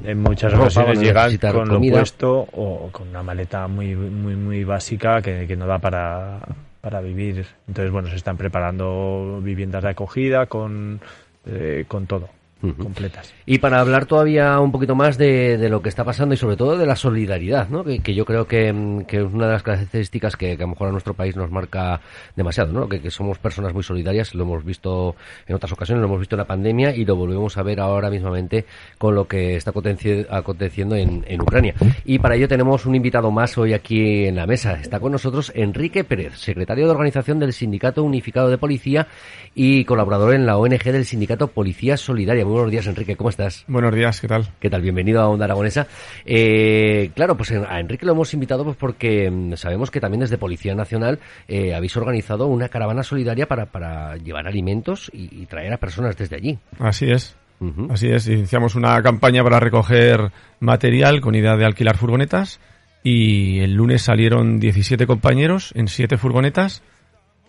En 0.04 0.22
muchas 0.22 0.52
ropa, 0.52 0.64
ocasiones 0.64 1.00
llegan 1.00 1.38
con 1.38 1.68
comida. 1.68 1.92
lo 1.92 2.00
puesto 2.00 2.48
o 2.52 2.90
con 2.92 3.08
una 3.08 3.22
maleta 3.22 3.66
muy, 3.66 3.96
muy, 3.96 4.36
muy 4.36 4.64
básica 4.64 5.22
que, 5.22 5.46
que 5.46 5.56
no 5.56 5.66
da 5.66 5.78
para 5.78 6.40
para 6.80 7.00
vivir. 7.00 7.46
Entonces, 7.66 7.92
bueno, 7.92 8.08
se 8.08 8.16
están 8.16 8.36
preparando 8.36 9.40
viviendas 9.42 9.82
de 9.82 9.90
acogida 9.90 10.46
con, 10.46 11.00
eh, 11.46 11.84
con 11.88 12.06
todo. 12.06 12.28
Uh 12.60 12.68
-huh. 12.68 12.76
completas. 12.76 13.32
Y 13.46 13.58
para 13.58 13.78
hablar 13.80 14.06
todavía 14.06 14.58
un 14.58 14.72
poquito 14.72 14.96
más 14.96 15.16
de, 15.16 15.56
de, 15.58 15.68
lo 15.68 15.80
que 15.80 15.88
está 15.88 16.04
pasando 16.04 16.34
y 16.34 16.36
sobre 16.36 16.56
todo 16.56 16.76
de 16.76 16.86
la 16.86 16.96
solidaridad, 16.96 17.68
¿no? 17.68 17.84
que, 17.84 18.00
que 18.00 18.14
yo 18.14 18.24
creo 18.24 18.48
que, 18.48 19.04
que, 19.06 19.18
es 19.18 19.32
una 19.32 19.46
de 19.46 19.52
las 19.52 19.62
características 19.62 20.36
que, 20.36 20.56
que, 20.56 20.62
a 20.64 20.66
lo 20.66 20.70
mejor 20.70 20.88
a 20.88 20.90
nuestro 20.90 21.14
país 21.14 21.36
nos 21.36 21.52
marca 21.52 22.00
demasiado, 22.34 22.72
¿no? 22.72 22.88
que, 22.88 23.10
somos 23.10 23.38
personas 23.38 23.72
muy 23.72 23.84
solidarias, 23.84 24.34
lo 24.34 24.42
hemos 24.42 24.64
visto 24.64 25.14
en 25.46 25.54
otras 25.54 25.72
ocasiones, 25.72 26.00
lo 26.00 26.08
hemos 26.08 26.18
visto 26.18 26.34
en 26.34 26.38
la 26.38 26.46
pandemia 26.46 26.94
y 26.96 27.04
lo 27.04 27.14
volvemos 27.14 27.56
a 27.56 27.62
ver 27.62 27.78
ahora 27.78 28.10
mismamente 28.10 28.64
con 28.98 29.14
lo 29.14 29.28
que 29.28 29.54
está 29.54 29.70
aconteciendo 29.70 30.96
en, 30.96 31.24
en 31.28 31.40
Ucrania. 31.40 31.74
Y 32.04 32.18
para 32.18 32.34
ello 32.34 32.48
tenemos 32.48 32.86
un 32.86 32.96
invitado 32.96 33.30
más 33.30 33.56
hoy 33.56 33.72
aquí 33.72 34.26
en 34.26 34.34
la 34.34 34.46
mesa. 34.46 34.74
Está 34.80 34.98
con 34.98 35.12
nosotros 35.12 35.52
Enrique 35.54 36.02
Pérez, 36.02 36.38
secretario 36.38 36.86
de 36.86 36.90
organización 36.90 37.38
del 37.38 37.52
Sindicato 37.52 38.02
Unificado 38.02 38.50
de 38.50 38.58
Policía 38.58 39.06
y 39.54 39.84
colaborador 39.84 40.34
en 40.34 40.44
la 40.44 40.58
ONG 40.58 40.82
del 40.84 41.04
Sindicato 41.04 41.48
Policía 41.48 41.96
Solidaria. 41.96 42.47
Muy 42.48 42.54
buenos 42.54 42.72
días, 42.72 42.86
Enrique, 42.86 43.14
¿cómo 43.14 43.28
estás? 43.28 43.66
Buenos 43.68 43.94
días, 43.94 44.22
¿qué 44.22 44.26
tal? 44.26 44.48
¿Qué 44.58 44.70
tal? 44.70 44.80
Bienvenido 44.80 45.20
a 45.20 45.28
Onda 45.28 45.44
Aragonesa. 45.44 45.86
Eh, 46.24 47.10
claro, 47.14 47.36
pues 47.36 47.50
a 47.50 47.78
Enrique 47.78 48.06
lo 48.06 48.12
hemos 48.12 48.32
invitado 48.32 48.64
pues 48.64 48.74
porque 48.78 49.30
mm, 49.30 49.52
sabemos 49.56 49.90
que 49.90 50.00
también 50.00 50.20
desde 50.20 50.38
Policía 50.38 50.74
Nacional 50.74 51.18
eh, 51.46 51.74
habéis 51.74 51.94
organizado 51.98 52.46
una 52.46 52.70
caravana 52.70 53.02
solidaria 53.02 53.46
para, 53.46 53.66
para 53.66 54.16
llevar 54.16 54.46
alimentos 54.46 55.10
y, 55.12 55.42
y, 55.42 55.44
traer 55.44 55.74
a 55.74 55.76
personas 55.76 56.16
desde 56.16 56.36
allí. 56.36 56.58
Así 56.78 57.10
es. 57.10 57.36
Uh 57.60 57.66
-huh. 57.66 57.92
Así 57.92 58.08
es, 58.08 58.26
iniciamos 58.28 58.76
una 58.76 59.02
campaña 59.02 59.44
para 59.44 59.60
recoger 59.60 60.32
material 60.58 61.20
con 61.20 61.34
idea 61.34 61.54
de 61.54 61.66
alquilar 61.66 61.98
furgonetas 61.98 62.60
y 63.02 63.60
el 63.60 63.74
lunes 63.74 64.00
salieron 64.00 64.58
17 64.58 65.06
compañeros 65.06 65.72
en 65.76 65.86
7 65.86 66.16
furgonetas 66.16 66.82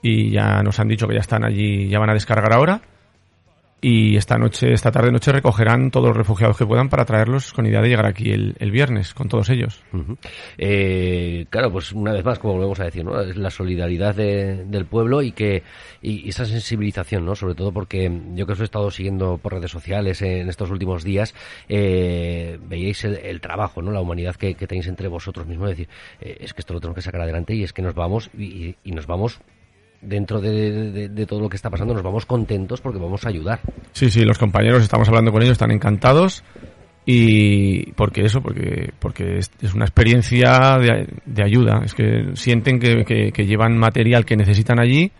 y 0.01 0.31
ya 0.31 0.61
nos 0.61 0.77
han 0.77 0.89
dicho 0.89 1.07
que 1.07 1.13
ya 1.13 1.21
están 1.21 1.45
allí, 1.45 1.87
ya 1.87 1.99
van 1.99 2.09
a 2.09 2.13
descargar 2.13 2.51
ahora 2.51 2.81
y 3.81 4.17
esta 4.17 4.37
noche, 4.37 4.73
esta 4.73 4.91
tarde 4.91 5.11
noche 5.11 5.31
recogerán 5.31 5.91
todos 5.91 6.07
los 6.07 6.17
refugiados 6.17 6.57
que 6.57 6.65
puedan 6.65 6.89
para 6.89 7.05
traerlos 7.05 7.53
con 7.53 7.65
idea 7.65 7.81
de 7.81 7.89
llegar 7.89 8.05
aquí 8.05 8.31
el, 8.31 8.71
viernes 8.71 9.13
con 9.13 9.27
todos 9.27 9.49
ellos. 9.49 9.81
Uh 9.93 10.15
eh, 10.57 11.45
claro, 11.49 11.71
pues 11.71 11.91
una 11.91 12.11
vez 12.11 12.25
más, 12.25 12.39
como 12.39 12.55
volvemos 12.55 12.79
a 12.79 12.85
decir, 12.85 13.05
¿no? 13.05 13.19
es 13.21 13.37
la 13.37 13.49
solidaridad 13.49 14.15
de, 14.15 14.65
del 14.65 14.85
pueblo 14.85 15.21
y 15.21 15.31
que 15.31 15.63
y 16.01 16.27
esa 16.29 16.45
sensibilización, 16.45 17.25
¿no? 17.25 17.35
Sobre 17.35 17.55
todo 17.55 17.71
porque 17.71 18.11
yo 18.35 18.45
que 18.45 18.53
os 18.53 18.59
he 18.59 18.63
estado 18.63 18.91
siguiendo 18.91 19.37
por 19.37 19.53
redes 19.53 19.71
sociales 19.71 20.21
en 20.21 20.49
estos 20.49 20.69
últimos 20.71 21.03
días, 21.03 21.33
eh, 21.67 22.59
veíais 22.61 23.03
el, 23.05 23.15
el, 23.17 23.41
trabajo, 23.41 23.81
¿no? 23.81 23.91
La 23.91 24.01
humanidad 24.01 24.35
que, 24.35 24.55
que 24.55 24.67
tenéis 24.67 24.87
entre 24.87 25.07
vosotros 25.07 25.47
mismos, 25.47 25.71
es 25.71 25.77
decir, 25.77 25.89
eh, 26.21 26.37
es 26.41 26.53
que 26.53 26.61
esto 26.61 26.73
lo 26.73 26.79
tenemos 26.79 26.95
que 26.95 27.01
sacar 27.01 27.21
adelante 27.21 27.53
y 27.53 27.63
es 27.63 27.73
que 27.73 27.81
nos 27.81 27.95
vamos 27.95 28.29
y, 28.37 28.75
y 28.83 28.91
nos 28.91 29.07
vamos 29.07 29.39
dentro 30.01 30.39
de, 30.39 31.09
de, 31.09 31.25
todo 31.25 31.41
lo 31.41 31.49
que 31.49 31.57
está 31.57 31.69
pasando 31.69 31.93
nos 31.93 32.03
vamos 32.03 32.25
contentos 32.25 32.81
porque 32.81 32.99
vamos 32.99 33.25
a 33.25 33.29
ayudar. 33.29 33.59
Sí, 33.91 34.09
sí, 34.09 34.23
los 34.23 34.37
compañeros 34.37 34.81
estamos 34.81 35.07
hablando 35.07 35.31
con 35.31 35.41
ellos, 35.41 35.53
están 35.53 35.71
encantados 35.71 36.43
y 37.05 37.91
porque 37.93 38.25
eso, 38.25 38.41
porque 38.41 38.93
porque 38.99 39.39
es 39.39 39.73
una 39.73 39.85
experiencia 39.85 40.77
de, 40.77 41.07
de, 41.25 41.43
ayuda, 41.43 41.81
es 41.83 41.93
que 41.93 42.31
sienten 42.35 42.79
que, 42.79 43.03
que, 43.03 43.31
que, 43.31 43.45
llevan 43.45 43.77
material 43.77 44.25
que 44.25 44.37
necesitan 44.37 44.79
allí 44.79 45.11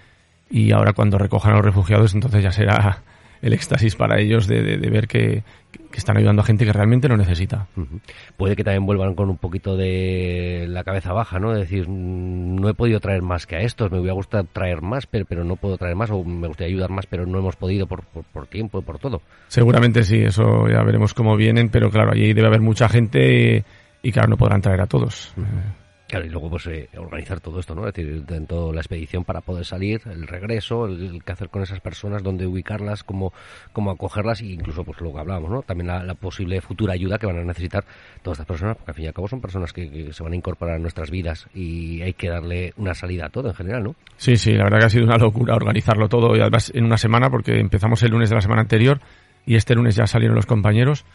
y 0.50 0.72
ahora 0.72 0.94
cuando 0.94 1.18
recojan 1.18 1.54
a 1.54 1.56
los 1.56 1.66
refugiados 1.66 2.14
entonces 2.14 2.44
ya 2.44 2.52
será 2.52 3.04
el 3.42 3.54
éxtasis 3.54 3.96
para 3.96 4.20
ellos 4.20 4.48
de, 4.48 4.62
de, 4.62 4.78
de 4.78 4.90
ver 4.90 5.08
que, 5.08 5.44
que, 5.72 5.98
están 5.98 6.18
ayudando 6.18 6.42
a 6.42 6.46
gente 6.46 6.66
que 6.66 6.74
realmente 6.74 7.08
lo 7.08 7.18
necesita. 7.18 7.68
Uh 7.76 7.82
-huh. 7.82 8.02
Puede 8.38 8.56
que 8.56 8.64
también 8.64 8.86
vuelvan 8.86 9.16
con 9.16 9.30
un 9.30 9.38
poquito 9.38 9.78
de 9.78 10.66
la 10.68 10.84
cabeza 10.84 11.14
baja, 11.14 11.40
¿no? 11.40 11.54
Es 11.54 11.60
decir, 11.60 11.88
no 11.90 12.70
he 12.70 12.74
podido 12.74 13.00
traer 13.00 13.22
más 13.22 13.46
que 13.48 13.56
a 13.56 13.62
estos, 13.62 13.92
me 13.92 14.00
hubiera 14.00 14.14
gustado 14.14 14.46
traer 14.46 14.82
más, 14.82 15.06
pero, 15.06 15.26
pero 15.26 15.44
no 15.44 15.56
puedo 15.56 15.78
traer 15.78 15.96
más, 15.96 16.10
o 16.12 16.24
me 16.24 16.48
gustaría 16.48 16.74
ayudar 16.74 16.90
más, 16.90 17.06
pero 17.06 17.26
no 17.26 17.40
hemos 17.40 17.56
podido 17.56 17.88
por, 17.88 18.04
por, 18.04 18.24
por 18.26 18.48
tiempo, 18.48 18.82
por 18.82 19.00
todo. 19.00 19.22
Seguramente 19.48 20.04
sí, 20.04 20.18
eso 20.18 20.68
ya 20.68 20.84
veremos 20.84 21.14
cómo 21.14 21.36
vienen, 21.36 21.70
pero 21.70 21.90
claro, 21.90 22.12
allí 22.12 22.34
debe 22.34 22.48
haber 22.48 22.62
mucha 22.62 22.90
gente 22.90 23.64
y, 24.04 24.08
y 24.10 24.12
claro, 24.12 24.30
no 24.30 24.38
podrán 24.38 24.62
traer 24.62 24.82
a 24.82 24.88
todos. 24.88 25.34
Uh 25.38 25.42
-huh. 25.42 25.89
Claro, 26.10 26.26
y 26.26 26.30
luego 26.30 26.50
pues 26.50 26.66
eh, 26.66 26.90
organizar 26.98 27.40
todo 27.40 27.60
esto, 27.60 27.76
¿no? 27.76 27.88
Es 27.88 27.94
decir, 27.94 28.26
de 28.26 28.74
la 28.74 28.82
expedición 28.82 29.24
para 29.24 29.42
poder 29.42 29.64
salir, 29.64 30.02
el 30.06 30.26
regreso, 30.26 30.88
el, 30.88 31.22
qué 31.24 31.34
hacer 31.34 31.50
con 31.50 31.62
esas 31.62 31.82
personas, 31.82 32.24
dónde 32.24 32.48
ubicarlas, 32.48 33.04
cómo, 33.04 33.32
cómo 33.74 33.92
acogerlas 33.92 34.42
e 34.42 34.48
incluso 34.48 34.84
pues 34.84 35.00
lo 35.02 35.14
que 35.14 35.20
hablábamos, 35.20 35.52
¿no? 35.52 35.62
También 35.62 35.86
la, 35.86 36.16
posible 36.16 36.62
futura 36.62 36.94
ayuda 36.94 37.20
que 37.20 37.28
van 37.28 37.38
a 37.38 37.44
necesitar 37.44 37.86
todas 38.24 38.38
estas 38.40 38.48
personas, 38.48 38.78
porque 38.78 38.90
al 38.90 38.96
fin 38.96 39.06
y 39.06 39.08
al 39.10 39.14
cabo 39.14 39.28
son 39.28 39.40
personas 39.40 39.72
que, 39.72 40.12
se 40.12 40.24
van 40.24 40.34
a 40.34 40.36
incorporar 40.36 40.78
a 40.78 40.80
nuestras 40.80 41.12
vidas 41.12 41.46
y 41.54 42.02
hay 42.02 42.14
que 42.14 42.28
darle 42.28 42.74
una 42.78 42.96
salida 42.96 43.28
a 43.28 43.30
todo 43.30 43.50
en 43.50 43.54
general, 43.54 43.84
¿no? 43.84 43.96
Sí, 44.18 44.36
sí, 44.36 44.54
la 44.54 44.64
verdad 44.64 44.80
que 44.80 44.86
ha 44.88 44.90
sido 44.90 45.06
una 45.06 45.18
locura 45.18 45.54
organizarlo 45.54 46.10
todo 46.10 46.36
y 46.36 46.42
además 46.42 46.72
en 46.74 46.86
una 46.86 46.98
semana 46.98 47.30
porque 47.30 47.60
empezamos 47.60 48.02
el 48.02 48.10
lunes 48.10 48.30
de 48.30 48.36
la 48.36 48.42
semana 48.42 48.62
anterior 48.62 49.00
y 49.46 49.58
este 49.58 49.76
lunes 49.76 49.96
ya 49.96 50.08
salieron 50.08 50.36
los 50.36 50.48
compañeros 50.48 51.06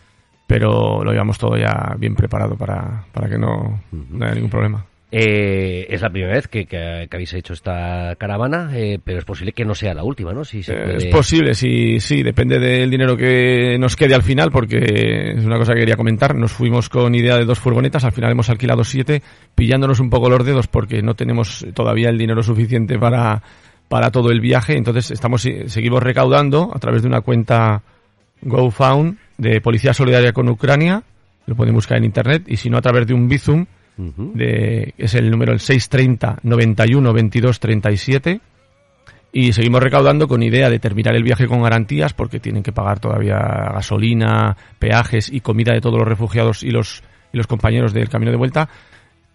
pero 0.46 1.02
lo 1.02 1.12
llevamos 1.12 1.38
todo 1.38 1.56
ya 1.56 1.94
bien 1.98 2.14
preparado 2.14 2.56
para, 2.56 3.04
para 3.12 3.28
que 3.28 3.38
no, 3.38 3.82
haya 4.20 4.34
ningún 4.34 4.50
problema. 4.50 4.84
Eh, 5.16 5.86
es 5.90 6.02
la 6.02 6.10
primera 6.10 6.32
vez 6.32 6.48
que, 6.48 6.66
habéis 7.08 7.34
hecho 7.34 7.52
esta 7.52 8.16
caravana, 8.18 8.70
eh, 8.74 8.98
pero 9.02 9.20
es 9.20 9.24
posible 9.24 9.52
que 9.52 9.64
no 9.64 9.76
sea 9.76 9.94
la 9.94 10.02
última, 10.02 10.32
¿no? 10.32 10.44
Si 10.44 10.58
eh, 10.66 10.96
Es 10.96 11.06
posible, 11.06 11.54
sí, 11.54 12.00
sí, 12.00 12.24
depende 12.24 12.58
del 12.58 12.90
dinero 12.90 13.16
que 13.16 13.78
nos 13.78 13.94
quede 13.94 14.16
al 14.16 14.24
final, 14.24 14.50
porque 14.50 15.34
es 15.36 15.44
una 15.44 15.56
cosa 15.56 15.72
que 15.72 15.80
quería 15.80 15.94
comentar. 15.94 16.34
Nos 16.34 16.50
fuimos 16.50 16.88
con 16.88 17.14
idea 17.14 17.36
de 17.36 17.44
dos 17.44 17.60
furgonetas, 17.60 18.04
al 18.04 18.10
final 18.10 18.32
hemos 18.32 18.50
alquilado 18.50 18.82
siete, 18.82 19.22
pillándonos 19.54 20.00
un 20.00 20.10
poco 20.10 20.28
los 20.28 20.44
dedos 20.44 20.66
porque 20.66 21.00
no 21.00 21.14
tenemos 21.14 21.64
todavía 21.74 22.08
el 22.08 22.18
dinero 22.18 22.42
suficiente 22.42 22.98
para, 22.98 23.40
para 23.88 24.10
todo 24.10 24.32
el 24.32 24.40
viaje. 24.40 24.76
Entonces 24.76 25.12
estamos 25.12 25.42
seguimos 25.42 26.02
recaudando 26.02 26.72
a 26.74 26.80
través 26.80 27.02
de 27.02 27.08
una 27.08 27.20
cuenta 27.20 27.82
GoFound 28.42 29.18
de 29.38 29.60
Policía 29.60 29.94
Solidaria 29.94 30.32
con 30.32 30.48
Ucrania, 30.48 31.02
lo 31.46 31.54
pueden 31.54 31.74
buscar 31.74 31.98
en 31.98 32.04
internet, 32.04 32.44
y 32.46 32.56
si 32.56 32.70
no 32.70 32.78
a 32.78 32.82
través 32.82 33.06
de 33.06 33.14
un 33.14 33.28
Bizum, 33.28 33.66
de, 33.96 34.92
es 34.98 35.14
el 35.14 35.30
número 35.30 35.52
el 35.52 35.60
630 35.60 36.40
91 36.42 37.12
22 37.12 37.60
37 37.60 38.40
y 39.36 39.52
seguimos 39.52 39.82
recaudando 39.82 40.28
con 40.28 40.42
idea 40.42 40.70
de 40.70 40.78
terminar 40.78 41.16
el 41.16 41.24
viaje 41.24 41.48
con 41.48 41.62
garantías 41.62 42.12
porque 42.12 42.38
tienen 42.38 42.62
que 42.62 42.72
pagar 42.72 43.00
todavía 43.00 43.36
gasolina, 43.74 44.56
peajes 44.78 45.28
y 45.32 45.40
comida 45.40 45.72
de 45.72 45.80
todos 45.80 45.98
los 45.98 46.06
refugiados 46.06 46.62
y 46.62 46.70
los, 46.70 47.02
y 47.32 47.36
los 47.36 47.48
compañeros 47.48 47.92
del 47.92 48.08
camino 48.08 48.30
de 48.30 48.36
vuelta. 48.36 48.68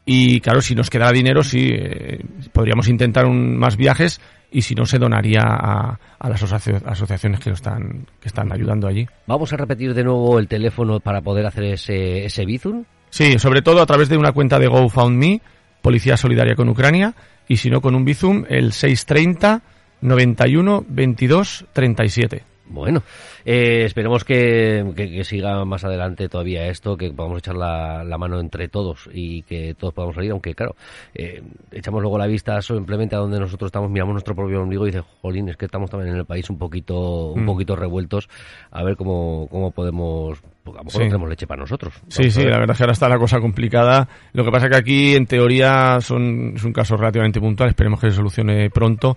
Y 0.05 0.39
claro, 0.39 0.61
si 0.61 0.73
nos 0.73 0.89
quedara 0.89 1.11
dinero, 1.11 1.43
sí, 1.43 1.71
eh, 1.73 2.23
podríamos 2.53 2.87
intentar 2.87 3.25
un, 3.25 3.57
más 3.57 3.75
viajes 3.75 4.21
y 4.51 4.61
si 4.61 4.75
no 4.75 4.85
se 4.85 4.97
donaría 4.97 5.41
a, 5.41 5.99
las 6.27 6.43
asociaciones 6.43 7.39
que 7.39 7.51
están 7.51 8.05
que 8.19 8.27
están 8.27 8.51
ayudando 8.51 8.87
allí. 8.87 9.07
Vamos 9.27 9.53
a 9.53 9.57
repetir 9.57 9.93
de 9.93 10.03
nuevo 10.03 10.39
el 10.39 10.47
teléfono 10.47 10.99
para 10.99 11.21
poder 11.21 11.45
hacer 11.45 11.65
ese 11.65 12.25
ese 12.25 12.45
Bizum. 12.45 12.83
Sí, 13.09 13.39
sobre 13.39 13.61
todo 13.61 13.81
a 13.81 13.85
través 13.85 14.09
de 14.09 14.17
una 14.17 14.31
cuenta 14.31 14.59
de 14.59 14.67
GoFundMe, 14.67 15.41
Policía 15.81 16.17
Solidaria 16.17 16.55
con 16.55 16.69
Ucrania, 16.69 17.15
y 17.47 17.57
si 17.57 17.69
no 17.69 17.81
con 17.81 17.95
un 17.95 18.05
Bizum 18.05 18.45
el 18.49 18.71
630 18.71 19.61
91 20.01 20.85
22 20.87 21.65
37. 21.73 22.48
Bueno, 22.69 23.01
eh, 23.45 23.83
esperemos 23.85 24.23
que, 24.23 25.23
siga 25.23 25.65
más 25.65 25.83
adelante 25.83 26.29
todavía 26.29 26.67
esto, 26.67 26.95
que 26.95 27.11
podamos 27.11 27.39
echar 27.39 27.55
la, 27.55 28.17
mano 28.19 28.39
entre 28.39 28.67
todos 28.67 29.09
y 29.11 29.41
que 29.43 29.73
todos 29.73 29.93
podamos 29.93 30.15
salir, 30.15 30.31
aunque 30.31 30.53
claro, 30.53 30.75
eh, 31.15 31.41
echamos 31.71 32.01
luego 32.01 32.17
la 32.17 32.27
vista 32.27 32.61
simplemente 32.61 33.15
a 33.15 33.19
donde 33.19 33.39
nosotros 33.39 33.69
estamos, 33.69 33.89
miramos 33.89 34.13
nuestro 34.13 34.35
propio 34.35 34.61
ombligo 34.61 34.85
y 34.85 34.91
dice, 34.91 35.03
jolín, 35.21 35.49
es 35.49 35.57
que 35.57 35.65
estamos 35.65 35.89
también 35.89 36.13
en 36.13 36.19
el 36.19 36.25
país 36.25 36.49
un 36.49 36.57
poquito, 36.57 37.31
un 37.31 37.43
mm. 37.43 37.47
poquito 37.47 37.75
revueltos, 37.75 38.29
a 38.71 38.83
ver 38.83 38.95
cómo, 38.95 39.47
cómo 39.49 39.71
podemos 39.71 40.39
pues 40.63 40.75
a 40.75 40.79
lo 40.79 40.85
mejor 40.85 41.01
no 41.01 41.07
tenemos 41.07 41.29
leche 41.29 41.47
para 41.47 41.61
nosotros. 41.61 41.93
Sí, 42.09 42.29
sí, 42.29 42.43
la 42.43 42.59
verdad 42.59 42.71
es 42.71 42.77
que 42.77 42.83
ahora 42.83 42.93
está 42.93 43.09
la 43.09 43.17
cosa 43.17 43.39
complicada. 43.39 44.07
Lo 44.33 44.43
que 44.43 44.51
pasa 44.51 44.67
es 44.67 44.71
que 44.71 44.77
aquí, 44.77 45.15
en 45.15 45.25
teoría, 45.25 45.99
son, 46.01 46.53
es 46.55 46.63
un 46.63 46.73
caso 46.73 46.95
relativamente 46.95 47.39
puntual. 47.39 47.69
Esperemos 47.69 47.99
que 47.99 48.11
se 48.11 48.17
solucione 48.17 48.69
pronto 48.69 49.15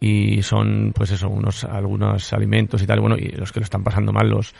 y 0.00 0.42
son 0.42 0.92
pues 0.94 1.10
eso 1.10 1.28
unos 1.28 1.64
algunos 1.64 2.32
alimentos 2.32 2.82
y 2.82 2.86
tal. 2.86 3.00
Bueno 3.00 3.16
y 3.16 3.28
los 3.28 3.52
que 3.52 3.60
lo 3.60 3.64
están 3.64 3.84
pasando 3.84 4.12
mal 4.12 4.28
los 4.28 4.54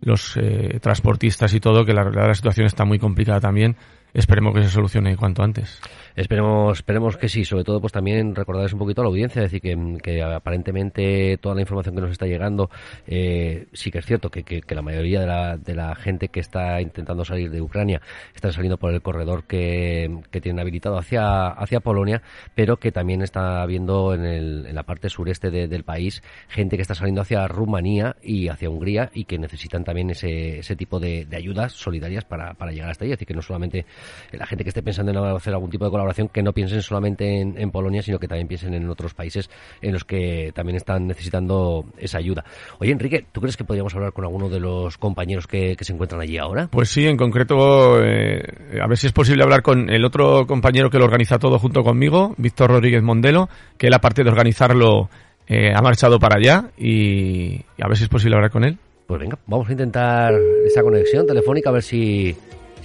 los 0.00 0.36
eh, 0.36 0.78
transportistas 0.80 1.52
y 1.54 1.60
todo 1.60 1.84
que 1.84 1.92
la 1.92 2.04
la 2.04 2.34
situación 2.34 2.66
está 2.66 2.84
muy 2.84 2.98
complicada 2.98 3.40
también 3.40 3.76
esperemos 4.12 4.54
que 4.54 4.62
se 4.62 4.70
solucione 4.70 5.16
cuanto 5.16 5.42
antes 5.42 5.80
Esperemos, 6.16 6.78
esperemos 6.78 7.16
que 7.16 7.28
sí, 7.28 7.44
sobre 7.44 7.64
todo 7.64 7.80
pues 7.80 7.92
también 7.92 8.34
recordarles 8.34 8.72
un 8.72 8.78
poquito 8.78 9.00
a 9.00 9.04
la 9.04 9.08
audiencia, 9.08 9.42
decir, 9.42 9.60
que, 9.60 10.22
aparentemente 10.22 11.38
toda 11.38 11.54
la 11.54 11.60
información 11.60 11.94
que 11.94 12.00
nos 12.00 12.10
está 12.10 12.26
llegando, 12.26 12.68
eh, 13.06 13.68
sí 13.72 13.90
que 13.90 13.98
es 13.98 14.06
cierto 14.06 14.28
que, 14.28 14.42
que, 14.42 14.74
la 14.74 14.82
mayoría 14.82 15.20
de 15.20 15.26
la, 15.26 15.56
de 15.56 15.74
la 15.74 15.94
gente 15.94 16.28
que 16.28 16.40
está 16.40 16.80
intentando 16.80 17.24
salir 17.24 17.50
de 17.50 17.62
Ucrania 17.62 18.00
está 18.34 18.52
saliendo 18.52 18.76
por 18.76 18.92
el 18.92 19.02
corredor 19.02 19.44
que, 19.44 20.20
que 20.30 20.40
tienen 20.40 20.60
habilitado 20.60 20.98
hacia, 20.98 21.48
hacia 21.48 21.80
Polonia, 21.80 22.22
pero 22.54 22.78
que 22.78 22.92
también 22.92 23.22
está 23.22 23.62
habiendo 23.62 24.14
en, 24.14 24.24
el, 24.24 24.66
en 24.66 24.74
la 24.74 24.82
parte 24.82 25.08
sureste 25.08 25.50
del 25.50 25.84
país 25.84 26.22
gente 26.48 26.76
que 26.76 26.82
está 26.82 26.94
saliendo 26.94 27.20
hacia 27.20 27.46
Rumanía 27.46 28.16
y 28.22 28.48
hacia 28.48 28.68
Hungría 28.68 29.10
y 29.14 29.24
que 29.24 29.38
necesitan 29.38 29.84
también 29.84 30.10
ese, 30.10 30.58
ese 30.58 30.76
tipo 30.76 30.98
de, 30.98 31.24
de 31.24 31.36
ayudas 31.36 31.72
solidarias 31.72 32.24
para, 32.24 32.54
para 32.54 32.72
llegar 32.72 32.90
hasta. 32.90 33.04
Es 33.04 33.12
decir, 33.12 33.26
que 33.26 33.34
no 33.34 33.42
solamente 33.42 33.86
la 34.32 34.46
gente 34.46 34.64
que 34.64 34.70
esté 34.70 34.82
pensando 34.82 35.12
en 35.12 35.36
hacer 35.36 35.52
algún 35.52 35.70
tipo 35.70 35.84
de 35.84 35.90
colaboración 35.90 36.28
que 36.28 36.42
no 36.42 36.52
piensen 36.52 36.82
solamente 36.82 37.40
en, 37.40 37.70
Polonia, 37.70 38.02
sino 38.02 38.18
que 38.18 38.26
también 38.26 38.48
piensen 38.48 38.74
en 38.74 38.88
otros 38.88 39.14
países 39.14 39.48
en 39.80 39.92
los 39.92 40.04
que 40.04 40.50
también 40.54 40.76
están 40.76 41.06
necesitando 41.06 41.84
esa 41.98 42.18
ayuda. 42.18 42.44
Oye, 42.78 42.92
Enrique, 42.92 43.24
¿tú 43.30 43.40
crees 43.40 43.56
que 43.56 43.64
podríamos 43.64 43.94
hablar 43.94 44.12
con 44.12 44.24
alguno 44.24 44.48
de 44.48 44.58
los 44.58 44.98
compañeros 44.98 45.46
que, 45.46 45.76
se 45.80 45.92
encuentran 45.92 46.20
allí 46.20 46.36
ahora? 46.36 46.68
Pues 46.70 46.90
sí, 46.90 47.06
en 47.06 47.16
concreto, 47.16 48.02
eh, 48.02 48.42
a 48.80 48.86
ver 48.86 48.98
si 48.98 49.06
es 49.06 49.12
posible 49.12 49.42
hablar 49.42 49.62
con 49.62 49.88
el 49.88 50.04
otro 50.04 50.46
compañero 50.46 50.90
que 50.90 50.98
lo 50.98 51.04
organiza 51.04 51.38
todo 51.38 51.58
junto 51.58 51.82
conmigo, 51.82 52.34
Víctor 52.36 52.70
Rodríguez 52.70 53.02
Mondelo, 53.02 53.48
que 53.78 53.86
él, 53.86 53.94
aparte 53.94 54.22
de 54.22 54.30
organizarlo, 54.30 55.08
eh, 55.52 55.72
ha 55.74 55.82
marchado 55.82 56.20
para 56.20 56.36
allá 56.36 56.70
y, 56.78 57.56
a 57.80 57.88
ver 57.88 57.96
si 57.96 58.04
es 58.04 58.08
posible 58.08 58.36
hablar 58.36 58.52
con 58.52 58.62
él. 58.62 58.78
Pues 59.08 59.20
venga, 59.20 59.36
vamos 59.46 59.68
a 59.68 59.72
intentar 59.72 60.32
esa 60.64 60.82
conexión 60.82 61.26
telefónica, 61.26 61.70
a 61.70 61.72
ver 61.72 61.82
si, 61.82 62.36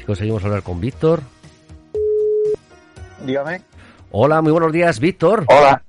si 0.06 0.08
conseguimos 0.08 0.46
hablar 0.46 0.62
con 0.62 0.80
Víctor. 0.80 1.22
Dígame. 3.26 3.62
Hola, 4.12 4.40
muy 4.44 4.52
buenos 4.52 4.72
días, 4.72 5.00
Víctor. 5.00 5.46
Hola. 5.48 5.84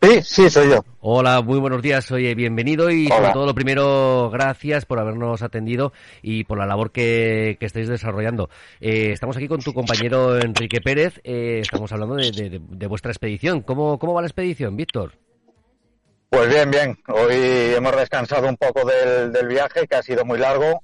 Sí, 0.00 0.22
sí, 0.22 0.50
soy 0.50 0.70
yo. 0.70 0.84
Hola, 1.00 1.42
muy 1.42 1.58
buenos 1.58 1.82
días, 1.82 2.10
oye, 2.12 2.34
bienvenido 2.34 2.90
y 2.90 3.08
sobre 3.08 3.32
todo 3.32 3.46
lo 3.46 3.54
primero, 3.54 4.30
gracias 4.30 4.86
por 4.86 4.98
habernos 4.98 5.42
atendido 5.42 5.92
y 6.22 6.44
por 6.44 6.58
la 6.58 6.66
labor 6.66 6.92
que, 6.92 7.56
que 7.60 7.66
estáis 7.66 7.88
desarrollando. 7.88 8.48
Eh, 8.80 9.10
estamos 9.12 9.36
aquí 9.36 9.48
con 9.48 9.60
tu 9.60 9.74
compañero 9.74 10.38
Enrique 10.38 10.80
Pérez, 10.80 11.20
eh, 11.24 11.60
estamos 11.60 11.92
hablando 11.92 12.16
de, 12.16 12.86
vuestra 12.86 13.10
expedición. 13.10 13.60
¿Cómo, 13.60 13.98
¿Cómo 13.98 14.14
va 14.14 14.22
la 14.22 14.28
expedición, 14.28 14.76
Víctor? 14.76 15.12
Pues 16.30 16.48
bien, 16.48 16.70
bien. 16.70 16.98
Hoy 17.08 17.74
hemos 17.76 17.96
descansado 17.96 18.48
un 18.48 18.56
poco 18.56 18.86
del, 18.86 19.32
del 19.32 19.46
viaje, 19.46 19.86
que 19.86 19.94
ha 19.94 20.02
sido 20.02 20.24
muy 20.24 20.38
largo, 20.38 20.82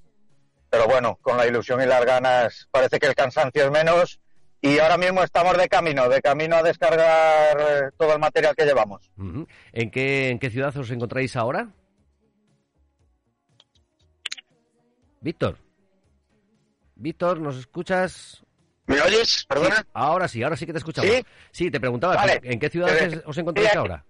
pero 0.73 0.87
bueno, 0.87 1.19
con 1.21 1.37
la 1.37 1.47
ilusión 1.47 1.83
y 1.83 1.85
las 1.85 2.03
ganas 2.03 2.67
parece 2.71 2.99
que 2.99 3.07
el 3.07 3.15
cansancio 3.15 3.63
es 3.63 3.71
menos 3.71 4.19
y 4.59 4.79
ahora 4.79 4.97
mismo 4.97 5.23
estamos 5.23 5.55
de 5.59 5.69
camino, 5.69 6.09
de 6.09 6.23
camino 6.23 6.57
a 6.57 6.63
descargar 6.63 7.61
eh, 7.61 7.91
todo 7.99 8.15
el 8.15 8.19
material 8.19 8.57
que 8.57 8.65
llevamos. 8.65 9.11
¿En 9.73 9.91
qué, 9.91 10.31
¿En 10.31 10.39
qué 10.39 10.49
ciudad 10.49 10.75
os 10.75 10.91
encontráis 10.91 11.37
ahora? 11.37 11.69
Víctor. 15.21 15.59
Víctor, 16.95 17.39
¿nos 17.39 17.59
escuchas? 17.59 18.43
¿Me 18.87 18.99
oyes? 19.03 19.45
¿Perdona? 19.45 19.87
ahora 19.93 20.27
sí, 20.27 20.43
ahora 20.43 20.57
sí 20.57 20.65
que 20.65 20.73
te 20.73 20.79
escuchamos. 20.79 21.11
Sí, 21.51 21.71
te 21.71 21.81
preguntaba, 21.81 22.17
¿en 22.43 22.59
qué 22.59 22.71
ciudad 22.71 22.89
os 23.27 23.37
encontráis 23.37 23.77
ahora? 23.77 24.07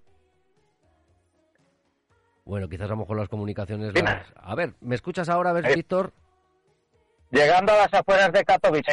Bueno, 2.45 2.69
quizás 2.69 2.87
a 2.87 2.91
lo 2.91 2.99
mejor 2.99 3.17
las 3.17 3.29
comunicaciones... 3.29 3.93
A 4.37 4.55
ver, 4.55 4.75
¿me 4.81 4.95
escuchas 4.95 5.29
ahora, 5.29 5.51
a 5.51 5.55
ver, 5.55 5.67
eh. 5.67 5.75
Víctor? 5.75 6.13
Llegando 7.33 7.73
a 7.73 7.79
las 7.79 7.95
afueras 7.95 8.31
de 8.31 8.45
Katowice. 8.45 8.93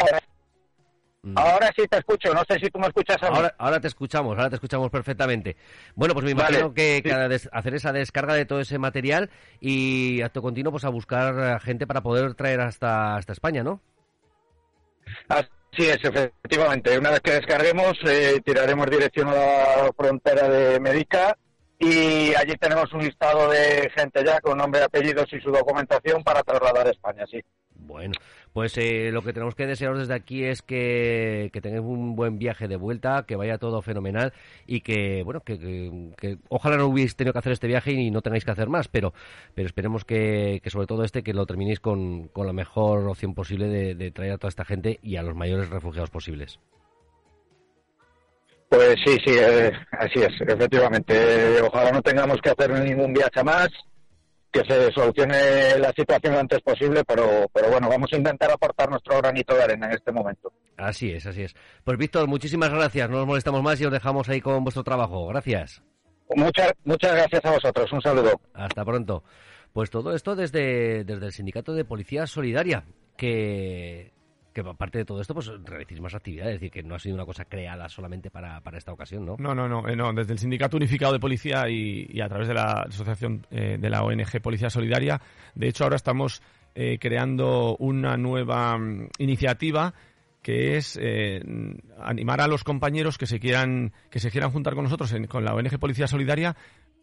Mm. 1.21 1.37
Ahora 1.37 1.69
sí 1.75 1.85
te 1.89 1.97
escucho, 1.97 2.33
no 2.33 2.41
sé 2.47 2.57
si 2.59 2.69
tú 2.69 2.79
me 2.79 2.87
escuchas 2.87 3.17
a 3.21 3.29
mí. 3.29 3.37
Ahora, 3.57 3.81
te 3.81 3.89
escuchamos, 3.89 4.37
ahora 4.37 4.49
te 4.49 4.55
escuchamos 4.55 4.89
perfectamente. 4.89 5.57
Bueno, 5.93 6.13
pues 6.13 6.25
me 6.25 6.31
imagino 6.31 6.73
que, 6.73 7.03
hacer 7.51 7.73
esa 7.73 7.91
descarga 7.91 8.33
de 8.35 8.45
todo 8.45 8.61
ese 8.61 8.79
material 8.79 9.29
y 9.59 10.21
acto 10.21 10.41
continuo 10.41 10.71
pues 10.71 10.85
a 10.85 10.89
buscar 10.89 11.59
gente 11.59 11.85
para 11.85 12.01
poder 12.01 12.33
traer 12.35 12.61
hasta, 12.61 13.17
hasta 13.17 13.33
España, 13.33 13.63
¿no? 13.63 13.81
Así 15.27 15.89
es, 15.89 15.99
efectivamente. 16.01 16.97
Una 16.97 17.11
vez 17.11 17.19
que 17.19 17.31
descarguemos, 17.31 17.97
eh, 18.05 18.41
tiraremos 18.45 18.89
dirección 18.89 19.27
a 19.27 19.33
la 19.33 19.91
frontera 19.97 20.47
de 20.47 20.79
Medica 20.79 21.35
y 21.79 22.35
allí 22.35 22.55
tenemos 22.59 22.91
un 22.93 23.03
listado 23.03 23.49
de 23.49 23.89
gente 23.95 24.23
ya 24.25 24.39
con 24.41 24.57
nombre, 24.57 24.83
apellidos 24.83 25.31
y 25.31 25.39
su 25.39 25.49
documentación 25.49 26.23
para 26.23 26.43
trasladar 26.43 26.87
a 26.87 26.91
España, 26.91 27.25
sí. 27.25 27.41
Bueno, 27.73 28.13
pues 28.51 28.77
eh, 28.77 29.09
lo 29.11 29.21
que 29.21 29.31
tenemos 29.31 29.55
que 29.55 29.65
desearos 29.65 29.99
desde 29.99 30.13
aquí 30.13 30.43
es 30.43 30.61
que, 30.61 31.49
que, 31.53 31.61
tengáis 31.61 31.83
un 31.83 32.15
buen 32.15 32.37
viaje 32.37 32.67
de 32.67 32.75
vuelta, 32.75 33.23
que 33.25 33.37
vaya 33.37 33.57
todo 33.57 33.81
fenomenal 33.81 34.33
y 34.67 34.81
que, 34.81 35.23
bueno, 35.23 35.41
que, 35.41 36.37
ojalá 36.49 36.75
no 36.75 36.87
hubierais 36.87 37.15
tenido 37.15 37.31
que 37.31 37.39
hacer 37.39 37.53
este 37.53 37.67
viaje 37.67 37.93
y 37.93 38.11
no 38.11 38.21
tengáis 38.21 38.43
que 38.43 38.51
hacer 38.51 38.67
más, 38.67 38.89
pero, 38.89 39.13
pero 39.55 39.65
esperemos 39.65 40.03
que, 40.03 40.61
sobre 40.67 40.87
todo 40.87 41.03
este, 41.03 41.23
que 41.23 41.33
lo 41.33 41.45
terminéis 41.45 41.79
con, 41.79 42.27
con 42.27 42.45
la 42.45 42.53
mejor 42.53 43.07
opción 43.07 43.33
posible 43.33 43.67
de, 43.67 43.95
de 43.95 44.11
traer 44.11 44.33
a 44.33 44.37
toda 44.37 44.49
esta 44.49 44.65
gente 44.65 44.99
y 45.01 45.15
a 45.15 45.23
los 45.23 45.35
mayores 45.35 45.69
refugiados 45.69 46.09
posibles. 46.09 46.59
Pues 48.69 48.95
sí, 49.03 49.17
sí, 49.25 49.33
eh, 49.35 49.71
así 49.91 50.19
es, 50.19 50.41
efectivamente. 50.41 51.59
Ojalá 51.61 51.91
no 51.91 52.01
tengamos 52.01 52.39
que 52.41 52.51
hacer 52.51 52.69
ningún 52.71 53.13
viaje 53.13 53.43
más, 53.43 53.69
que 54.51 54.63
se 54.63 54.91
solucione 54.91 55.77
la 55.79 55.91
situación 55.91 56.33
lo 56.33 56.39
antes 56.39 56.61
posible, 56.61 57.03
pero, 57.03 57.49
pero 57.51 57.69
bueno, 57.69 57.89
vamos 57.89 58.11
a 58.13 58.17
intentar 58.17 58.51
aportar 58.51 58.89
nuestro 58.89 59.17
granito 59.17 59.55
de 59.55 59.63
arena 59.63 59.87
en 59.87 59.93
este 59.93 60.11
momento. 60.11 60.53
Así 60.77 61.11
es, 61.11 61.25
así 61.25 61.43
es. 61.43 61.55
Pues 61.83 61.97
Víctor, 61.97 62.27
muchísimas 62.27 62.69
gracias, 62.69 63.09
no 63.09 63.17
nos 63.17 63.27
molestamos 63.27 63.63
más 63.63 63.81
y 63.81 63.85
os 63.85 63.91
dejamos 63.91 64.29
ahí 64.29 64.39
con 64.39 64.63
vuestro 64.63 64.83
trabajo. 64.83 65.27
Gracias. 65.27 65.81
Muchas, 66.35 66.71
muchas 66.83 67.13
gracias 67.13 67.43
a 67.43 67.51
vosotros, 67.51 67.91
un 67.91 68.01
saludo. 68.01 68.39
Hasta 68.53 68.85
pronto. 68.85 69.23
Pues 69.73 69.89
todo 69.89 70.15
esto 70.15 70.35
desde, 70.35 71.03
desde 71.03 71.25
el 71.25 71.31
Sindicato 71.31 71.73
de 71.73 71.85
Policía 71.85 72.27
Solidaria, 72.27 72.85
que, 73.17 74.13
que 74.53 74.61
aparte 74.61 74.99
de 74.99 75.05
todo 75.05 75.21
esto, 75.21 75.33
pues 75.33 75.51
realicéis 75.63 76.01
más 76.01 76.15
actividades, 76.15 76.55
es 76.55 76.59
decir, 76.59 76.71
que 76.71 76.83
no 76.83 76.95
ha 76.95 76.99
sido 76.99 77.15
una 77.15 77.25
cosa 77.25 77.45
creada 77.45 77.87
solamente 77.89 78.31
para, 78.31 78.61
para 78.61 78.77
esta 78.77 78.91
ocasión, 78.91 79.25
¿no? 79.25 79.35
No, 79.37 79.53
no, 79.53 79.67
no, 79.67 79.87
eh, 79.87 79.95
no, 79.95 80.11
desde 80.13 80.33
el 80.33 80.39
Sindicato 80.39 80.77
Unificado 80.77 81.13
de 81.13 81.19
Policía 81.19 81.69
y, 81.69 82.19
a 82.21 82.27
través 82.27 82.47
de 82.47 82.53
la 82.53 82.85
asociación 82.87 83.45
eh, 83.51 83.77
de 83.79 83.89
la 83.89 84.03
ONG 84.03 84.41
Policía 84.41 84.69
Solidaria, 84.69 85.21
de 85.55 85.67
hecho 85.67 85.83
ahora 85.83 85.95
estamos 85.95 86.41
eh, 86.75 86.97
creando 86.99 87.75
una 87.77 88.17
nueva 88.17 88.77
mm, 88.77 89.09
iniciativa 89.19 89.93
que 90.41 90.77
es 90.77 90.97
animar 91.99 92.39
a 92.39 92.47
los 92.47 92.63
compañeros 92.63 93.17
que 93.17 93.27
se 93.27 93.41
quieran 93.41 93.91
que 94.09 94.21
se 94.21 94.31
quieran 94.31 94.51
juntar 94.51 94.73
con 94.73 94.85
nosotros 94.85 95.13
con 95.27 95.43
la 95.43 95.53
ONG 95.53 95.77
Policía 95.77 96.07
Solidaria 96.07 96.55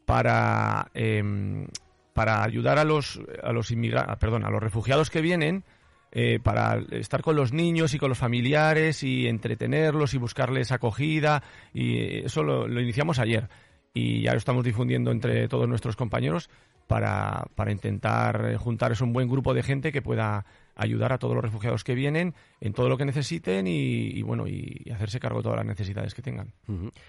para 0.07 0.91
em, 0.95 1.67
para 2.15 2.43
ayudar 2.43 2.79
a 2.79 2.85
los 2.85 3.21
a 3.43 3.53
los 3.53 3.71
inmigrantes, 3.71 4.17
perdón, 4.17 4.47
a 4.47 4.51
los 4.51 4.63
refugiados 4.63 5.11
que 5.11 5.21
vienen 5.21 5.65
eh, 6.13 6.39
para 6.43 6.81
estar 6.93 7.23
con 7.23 7.37
los 7.37 7.53
niños 7.53 7.95
y 7.95 7.99
con 7.99 8.09
los 8.09 8.19
familiares 8.19 9.03
y 9.03 9.27
entretenerlos 9.27 10.15
y 10.15 10.19
buscarles 10.19 10.73
acogida. 10.73 11.43
Y 11.73 12.25
eso 12.25 12.43
lo, 12.43 12.67
lo 12.67 12.81
iniciamos 12.81 13.19
ayer. 13.19 13.49
Y 13.93 14.23
ya 14.23 14.33
lo 14.33 14.39
estamos 14.39 14.65
difundiendo 14.65 15.11
entre 15.11 15.49
todos 15.49 15.69
nuestros 15.69 15.97
compañeros 15.97 16.51
para, 16.87 17.47
para 17.55 17.73
intentar 17.73 18.57
juntar 18.57 18.93
es 18.93 19.01
un 19.01 19.13
buen 19.13 19.29
grupo 19.29 19.55
de 19.55 19.63
gente 19.63 19.93
que 19.93 20.03
pueda 20.03 20.45
ayudar 20.77 21.13
a 21.13 21.19
todos 21.19 21.35
los 21.35 21.43
refugiados 21.43 21.83
que 21.83 21.95
vienen 21.95 22.35
en 22.61 22.73
todo 22.73 22.89
lo 22.89 22.97
que 22.97 23.05
necesiten 23.05 23.67
y, 23.67 24.23
bueno 24.23 24.47
y, 24.47 24.91
hacerse 24.93 25.19
cargo 25.19 25.39
de 25.39 25.45
todas 25.45 25.57
las 25.59 25.67
necesidades 25.67 26.15
que 26.15 26.23
tengan. 26.23 26.53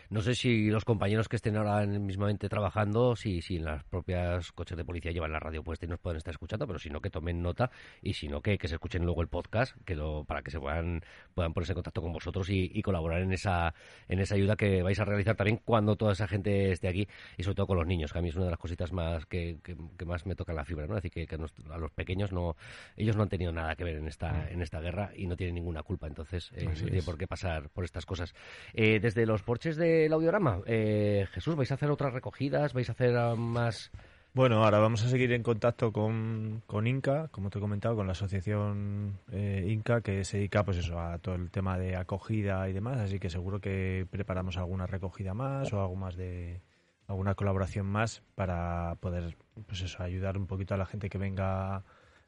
No 0.10 0.22
sé 0.22 0.36
si 0.36 0.70
los 0.70 0.86
compañeros 0.86 1.30
que 1.30 1.36
estén 1.36 1.58
ahora 1.58 1.86
mismamente 1.86 2.50
trabajando, 2.50 3.16
si, 3.16 3.42
si 3.42 3.58
en 3.58 3.66
las 3.66 3.84
propias 3.84 4.52
coches 4.52 4.78
de 4.78 4.86
policía 4.86 5.12
llevan 5.12 5.32
la 5.32 5.40
radio 5.40 5.64
puesta 5.64 5.86
y 5.86 5.90
nos 5.90 6.00
pueden 6.00 6.18
estar 6.18 6.34
escuchando, 6.34 6.66
pero 6.66 6.80
si 6.80 6.90
no 6.90 7.02
que 7.02 7.10
tomen 7.10 7.42
nota 7.42 7.70
y 8.02 8.14
si 8.14 8.28
no 8.28 8.42
que, 8.42 8.58
que 8.58 8.68
se 8.68 8.76
escuchen 8.76 9.06
luego 9.06 9.22
el 9.22 9.28
podcast 9.28 9.76
que 9.86 9.96
lo, 9.96 10.24
para 10.24 10.42
que 10.42 10.52
se 10.52 10.60
puedan, 10.60 11.02
puedan 11.34 11.54
ponerse 11.54 11.74
en 11.74 11.76
contacto 11.76 12.02
con 12.02 12.14
vosotros 12.14 12.50
y, 12.50 12.82
colaborar 12.88 13.22
en 13.22 13.34
esa, 13.34 13.74
en 14.08 14.20
esa 14.20 14.36
ayuda 14.36 14.56
que 14.56 14.82
vais 14.82 14.98
a 15.00 15.04
realizar 15.04 15.36
también 15.36 15.60
cuando 15.66 15.98
toda 15.98 16.14
esa 16.14 16.26
gente 16.26 16.72
esté 16.72 16.88
aquí 16.88 17.08
y 17.38 17.44
sobre 17.44 17.56
todo 17.56 17.68
con 17.68 17.78
los 17.78 17.88
niños, 17.88 18.14
que 18.14 18.20
a 18.20 18.22
mí 18.22 18.30
es 18.30 18.36
una 18.36 18.46
de 18.46 18.52
las 18.52 18.60
cositas 18.60 18.94
más 18.94 19.26
que, 19.26 19.58
que, 19.62 20.06
más 20.06 20.26
me 20.26 20.36
toca 20.36 20.54
la 20.54 20.64
fibra, 20.64 20.88
¿no? 20.88 20.96
Es 20.96 21.04
decir, 21.04 21.28
que, 21.28 21.36
a 21.36 21.78
los 21.78 21.92
pequeños 21.92 22.32
no, 22.32 22.56
ellos 22.96 23.18
no 23.18 23.24
han 23.24 23.30
tenido 23.30 23.52
nada 23.58 23.76
que 23.76 23.84
ver 23.84 23.98
en 23.98 24.08
esta, 24.08 24.32
mm. 24.32 24.54
en 24.54 24.62
esta 24.62 24.80
guerra 24.80 25.12
y 25.16 25.28
no 25.28 25.36
tienen 25.36 25.56
ninguna 25.56 25.84
culpa, 25.84 26.08
entonces 26.08 26.52
eh, 26.56 26.66
no 26.66 26.72
tiene 26.72 27.02
por 27.02 27.18
qué 27.18 27.28
pasar 27.28 27.70
por 27.70 27.84
estas 27.84 28.06
cosas. 28.06 28.34
Eh, 28.74 29.00
desde 29.00 29.26
los 29.26 29.44
porches 29.44 29.76
del 29.76 30.14
audiorama, 30.14 30.62
eh, 30.66 31.28
Jesús, 31.32 31.56
¿vais 31.56 31.72
a 31.72 31.76
hacer 31.76 31.92
otras 31.92 32.14
recogidas? 32.14 32.74
¿Vais 32.74 32.90
a 32.90 32.94
hacer 32.94 33.16
ah, 33.18 33.36
más...? 33.36 33.92
Bueno, 34.34 34.64
ahora 34.64 34.78
vamos 34.78 35.04
a 35.04 35.10
seguir 35.10 35.32
en 35.32 35.42
contacto 35.42 35.92
con, 35.92 36.62
con 36.68 36.86
Inca, 36.86 37.28
como 37.30 37.50
te 37.50 37.58
he 37.58 37.62
comentado, 37.62 37.96
con 37.96 38.06
la 38.06 38.12
asociación 38.12 39.18
Inca, 39.32 40.02
que 40.02 40.24
se 40.26 40.38
dedica 40.38 40.64
pues 40.64 40.78
eso, 40.78 41.00
a 41.00 41.18
todo 41.18 41.34
el 41.34 41.50
tema 41.50 41.80
de 41.80 41.96
acogida 41.96 42.70
y 42.70 42.74
demás, 42.74 43.00
así 43.00 43.18
que 43.18 43.32
seguro 43.32 43.60
que 43.60 44.06
preparamos 44.12 44.58
alguna 44.58 44.86
recogida 44.86 45.34
más 45.34 45.74
o 45.74 45.82
algo 45.82 45.96
más 45.96 46.16
de 46.16 46.62
alguna 47.08 47.36
colaboración 47.36 47.86
más 47.86 48.22
para 48.36 48.96
poder 49.00 49.38
pues 49.66 49.82
eso, 49.82 50.04
ayudar 50.04 50.38
un 50.38 50.46
poquito 50.46 50.74
a 50.74 50.78
la 50.78 50.86
gente 50.86 51.10
que 51.10 51.18
venga 51.18 51.84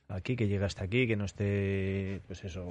aquí, 0.10 0.36
que 0.36 0.48
llegue 0.48 0.66
hasta 0.66 0.84
aquí, 0.84 1.08
que 1.08 1.16
no 1.16 1.26
esté, 1.26 2.22
pues 2.28 2.44
eso, 2.44 2.68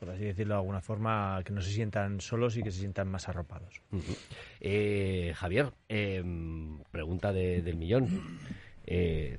por 0.00 0.10
así 0.10 0.24
decirlo 0.24 0.54
de 0.54 0.60
alguna 0.60 0.80
forma, 0.80 1.42
que 1.44 1.52
no 1.52 1.60
se 1.60 1.70
sientan 1.70 2.20
solos 2.20 2.56
y 2.56 2.62
que 2.62 2.70
se 2.70 2.80
sientan 2.80 3.08
más 3.08 3.28
arropados. 3.28 3.82
Eh, 4.60 5.32
Javier, 5.36 5.72
em, 5.88 6.78
pregunta 6.90 7.32
del 7.32 7.76
millón. 7.76 8.08
Eh, 8.86 9.38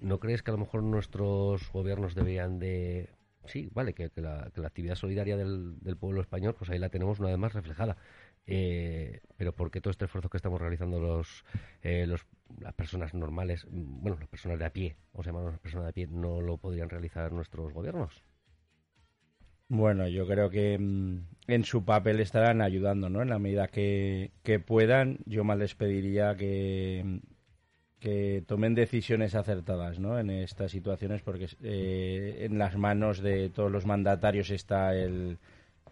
¿No 0.00 0.18
crees 0.20 0.42
que 0.42 0.50
a 0.50 0.54
lo 0.54 0.58
mejor 0.58 0.82
nuestros 0.82 1.72
gobiernos 1.72 2.14
deberían 2.14 2.58
de 2.58 3.08
sí, 3.48 3.68
vale, 3.72 3.94
que, 3.94 4.10
la, 4.16 4.50
actividad 4.64 4.94
solidaria 4.94 5.36
del, 5.36 5.76
pueblo 5.98 6.20
español, 6.20 6.54
pues 6.56 6.70
ahí 6.70 6.78
la 6.78 6.90
tenemos 6.90 7.18
una 7.18 7.28
vez 7.28 7.38
más 7.38 7.54
reflejada. 7.54 7.96
Eh, 8.50 9.20
pero 9.36 9.54
¿por 9.54 9.70
qué 9.70 9.82
todo 9.82 9.90
este 9.90 10.06
esfuerzo 10.06 10.30
que 10.30 10.38
estamos 10.38 10.58
realizando 10.58 10.98
los, 10.98 11.44
eh, 11.82 12.06
los, 12.06 12.26
las 12.58 12.72
personas 12.72 13.12
normales, 13.12 13.66
bueno, 13.68 14.16
las 14.18 14.28
personas 14.28 14.58
de 14.58 14.64
a 14.64 14.72
pie, 14.72 14.96
o 15.12 15.22
sea, 15.22 15.34
las 15.34 15.60
personas 15.60 15.84
de 15.84 15.90
a 15.90 15.92
pie, 15.92 16.06
no 16.06 16.40
lo 16.40 16.56
podrían 16.56 16.88
realizar 16.88 17.30
nuestros 17.30 17.74
gobiernos? 17.74 18.24
Bueno, 19.68 20.08
yo 20.08 20.26
creo 20.26 20.48
que 20.48 20.78
mm, 20.78 21.26
en 21.46 21.64
su 21.64 21.84
papel 21.84 22.20
estarán 22.20 22.62
ayudando, 22.62 23.10
¿no? 23.10 23.20
En 23.20 23.28
la 23.28 23.38
medida 23.38 23.68
que, 23.68 24.32
que 24.42 24.58
puedan, 24.60 25.18
yo 25.26 25.44
más 25.44 25.58
les 25.58 25.74
pediría 25.74 26.34
que 26.34 27.20
que 28.00 28.44
tomen 28.46 28.76
decisiones 28.76 29.34
acertadas 29.34 29.98
¿no? 29.98 30.20
en 30.20 30.30
estas 30.30 30.70
situaciones 30.70 31.22
porque 31.22 31.48
eh, 31.62 32.46
en 32.48 32.56
las 32.56 32.76
manos 32.76 33.20
de 33.20 33.50
todos 33.50 33.72
los 33.72 33.86
mandatarios 33.86 34.50
está 34.50 34.94
el, 34.94 35.38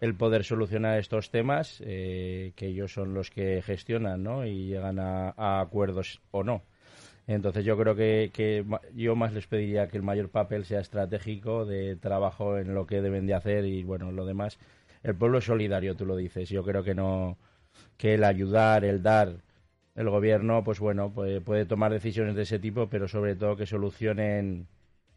el 0.00 0.14
poder 0.14 0.44
solucionar 0.44 0.98
estos 0.98 1.30
temas, 1.30 1.82
eh, 1.84 2.52
que 2.56 2.66
ellos 2.66 2.92
son 2.92 3.14
los 3.14 3.30
que 3.30 3.62
gestionan 3.62 4.22
¿no? 4.22 4.46
y 4.46 4.66
llegan 4.66 4.98
a, 4.98 5.60
acuerdos 5.60 6.20
o 6.30 6.44
no. 6.44 6.62
Entonces 7.26 7.64
yo 7.64 7.76
creo 7.76 7.96
que, 7.96 8.30
que, 8.32 8.64
yo 8.94 9.16
más 9.16 9.32
les 9.32 9.46
pediría 9.46 9.88
que 9.88 9.96
el 9.96 10.04
mayor 10.04 10.28
papel 10.28 10.64
sea 10.64 10.80
estratégico 10.80 11.64
de 11.64 11.96
trabajo 11.96 12.56
en 12.58 12.74
lo 12.74 12.86
que 12.86 13.02
deben 13.02 13.26
de 13.26 13.34
hacer 13.34 13.64
y 13.64 13.82
bueno, 13.82 14.12
lo 14.12 14.24
demás. 14.26 14.58
El 15.02 15.16
pueblo 15.16 15.38
es 15.38 15.44
solidario, 15.44 15.96
tú 15.96 16.06
lo 16.06 16.16
dices. 16.16 16.48
Yo 16.48 16.62
creo 16.64 16.84
que 16.84 16.94
no, 16.94 17.36
que 17.96 18.14
el 18.14 18.24
ayudar, 18.24 18.84
el 18.84 19.02
dar, 19.02 19.36
el 19.96 20.10
gobierno, 20.10 20.62
pues 20.62 20.78
bueno, 20.78 21.12
puede, 21.12 21.40
puede 21.40 21.64
tomar 21.64 21.92
decisiones 21.92 22.36
de 22.36 22.42
ese 22.42 22.58
tipo, 22.58 22.88
pero 22.88 23.08
sobre 23.08 23.34
todo 23.34 23.56
que 23.56 23.66
solucionen 23.66 24.68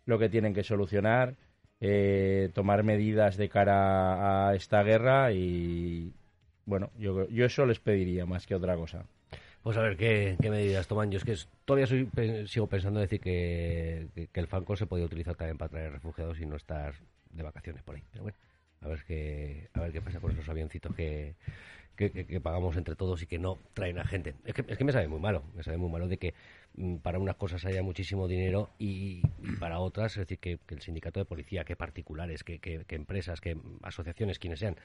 lo 0.06 0.18
que 0.18 0.30
tienen 0.30 0.54
que 0.54 0.64
solucionar, 0.64 1.36
eh, 1.82 2.50
tomar 2.54 2.84
medidas 2.84 3.38
de 3.38 3.50
cara 3.50 4.50
a 4.50 4.56
esta 4.56 4.84
guerra 4.84 5.32
y 5.32 6.12
bueno, 6.66 6.92
yo, 7.00 7.28
yo 7.30 7.46
eso 7.46 7.66
les 7.66 7.80
pediría 7.80 8.26
más 8.26 8.46
que 8.46 8.56
otra 8.56 8.76
cosa. 8.76 9.06
Pues 9.64 9.76
a 9.78 9.82
ver 9.82 9.98
qué, 9.98 10.38
medidas 10.42 10.88
toman. 10.88 11.12
Yo 11.12 11.18
es 11.18 11.26
que 11.26 11.36
todavía 11.66 11.88
sigo 12.48 12.68
pensando 12.68 13.00
en 13.00 13.06
decir 13.06 13.20
que, 13.20 14.08
que, 14.32 14.40
el 14.40 14.48
Fanco 14.48 14.76
se 14.76 14.86
podía 14.86 15.06
utilizar 15.06 15.36
también 15.36 15.58
para 15.58 15.70
traer 15.70 15.92
refugiados 15.92 16.40
y 16.40 16.46
no 16.46 16.56
estar 16.56 16.94
de 17.32 17.44
vacaciones 17.44 17.84
por 17.84 17.96
ahí. 17.96 18.04
Pero 18.12 18.24
bueno, 18.24 18.38
a 18.82 18.88
ver 18.88 19.04
qué, 19.06 19.68
a 19.74 19.82
ver 19.82 19.92
qué 19.92 20.02
pasa 20.02 20.20
con 20.20 20.32
esos 20.32 20.48
avioncitos 20.48 20.96
que, 20.96 21.36
que, 21.96 22.40
pagamos 22.40 22.78
entre 22.78 22.96
todos 22.96 23.22
y 23.22 23.26
que 23.26 23.38
no 23.38 23.58
traen 23.74 24.00
a 24.00 24.06
gente. 24.06 24.36
Es 24.46 24.54
que, 24.54 24.64
es 24.68 24.78
que 24.78 24.84
me 24.86 24.94
sabe 24.94 25.10
muy 25.10 25.20
malo, 25.20 25.44
me 25.56 25.64
sabe 25.64 25.78
muy 25.78 25.92
malo 25.92 26.08
de 26.08 26.18
que 26.18 26.34
para 27.02 27.20
unas 27.20 27.36
cosas 27.36 27.66
haya 27.66 27.84
muchísimo 27.84 28.28
dinero 28.28 28.70
y, 28.80 29.22
para 29.60 29.80
otras, 29.80 30.14
es 30.14 30.20
decir, 30.20 30.40
que, 30.40 30.60
el 30.70 30.82
sindicato 30.82 31.20
de 31.20 31.26
policía, 31.26 31.66
que 31.66 31.76
particulares, 31.76 32.44
que, 32.44 32.60
que, 32.60 32.86
empresas, 32.90 33.42
que 33.42 33.58
asociaciones, 33.84 34.40
quienes 34.40 34.60
sean, 34.60 34.78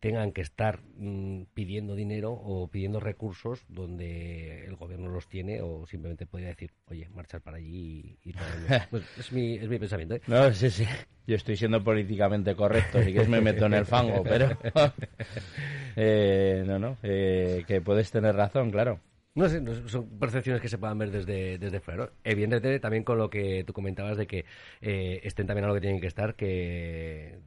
tengan 0.00 0.32
que 0.32 0.40
estar 0.40 0.80
mm, 0.96 1.44
pidiendo 1.54 1.94
dinero 1.94 2.32
o 2.32 2.68
pidiendo 2.68 3.00
recursos 3.00 3.64
donde 3.68 4.64
el 4.64 4.76
gobierno 4.76 5.08
los 5.08 5.28
tiene 5.28 5.60
o 5.60 5.86
simplemente 5.86 6.26
podría 6.26 6.48
decir, 6.48 6.72
oye, 6.86 7.08
marchar 7.14 7.40
para 7.40 7.58
allí 7.58 8.18
y, 8.24 8.34
pues 8.90 9.04
es, 9.18 9.32
mi, 9.32 9.56
es 9.56 9.68
mi 9.68 9.78
pensamiento. 9.78 10.14
¿eh? 10.14 10.22
No, 10.26 10.52
sí, 10.52 10.70
sí. 10.70 10.86
Yo 11.26 11.36
estoy 11.36 11.56
siendo 11.56 11.82
políticamente 11.82 12.54
correcto, 12.54 13.00
y 13.00 13.14
que 13.14 13.24
me 13.26 13.40
meto 13.40 13.64
en 13.64 13.74
el 13.74 13.86
fango, 13.86 14.22
pero... 14.22 14.50
eh, 15.96 16.64
no, 16.66 16.78
no, 16.78 16.98
eh, 17.02 17.64
que 17.66 17.80
puedes 17.80 18.10
tener 18.10 18.34
razón, 18.34 18.70
claro. 18.70 19.00
No 19.34 19.48
sé, 19.48 19.60
son 19.88 20.08
percepciones 20.18 20.62
que 20.62 20.68
se 20.68 20.78
puedan 20.78 20.96
ver 20.96 21.10
desde, 21.10 21.58
desde 21.58 21.80
fuera. 21.80 22.10
Evidentemente, 22.22 22.78
también 22.78 23.02
con 23.02 23.18
lo 23.18 23.30
que 23.30 23.64
tú 23.64 23.72
comentabas 23.72 24.16
de 24.16 24.28
que 24.28 24.44
eh, 24.80 25.20
estén 25.24 25.48
también 25.48 25.64
a 25.64 25.68
lo 25.68 25.74
que 25.74 25.80
tienen 25.80 26.00
que 26.00 26.06
estar, 26.06 26.36
que, 26.36 27.40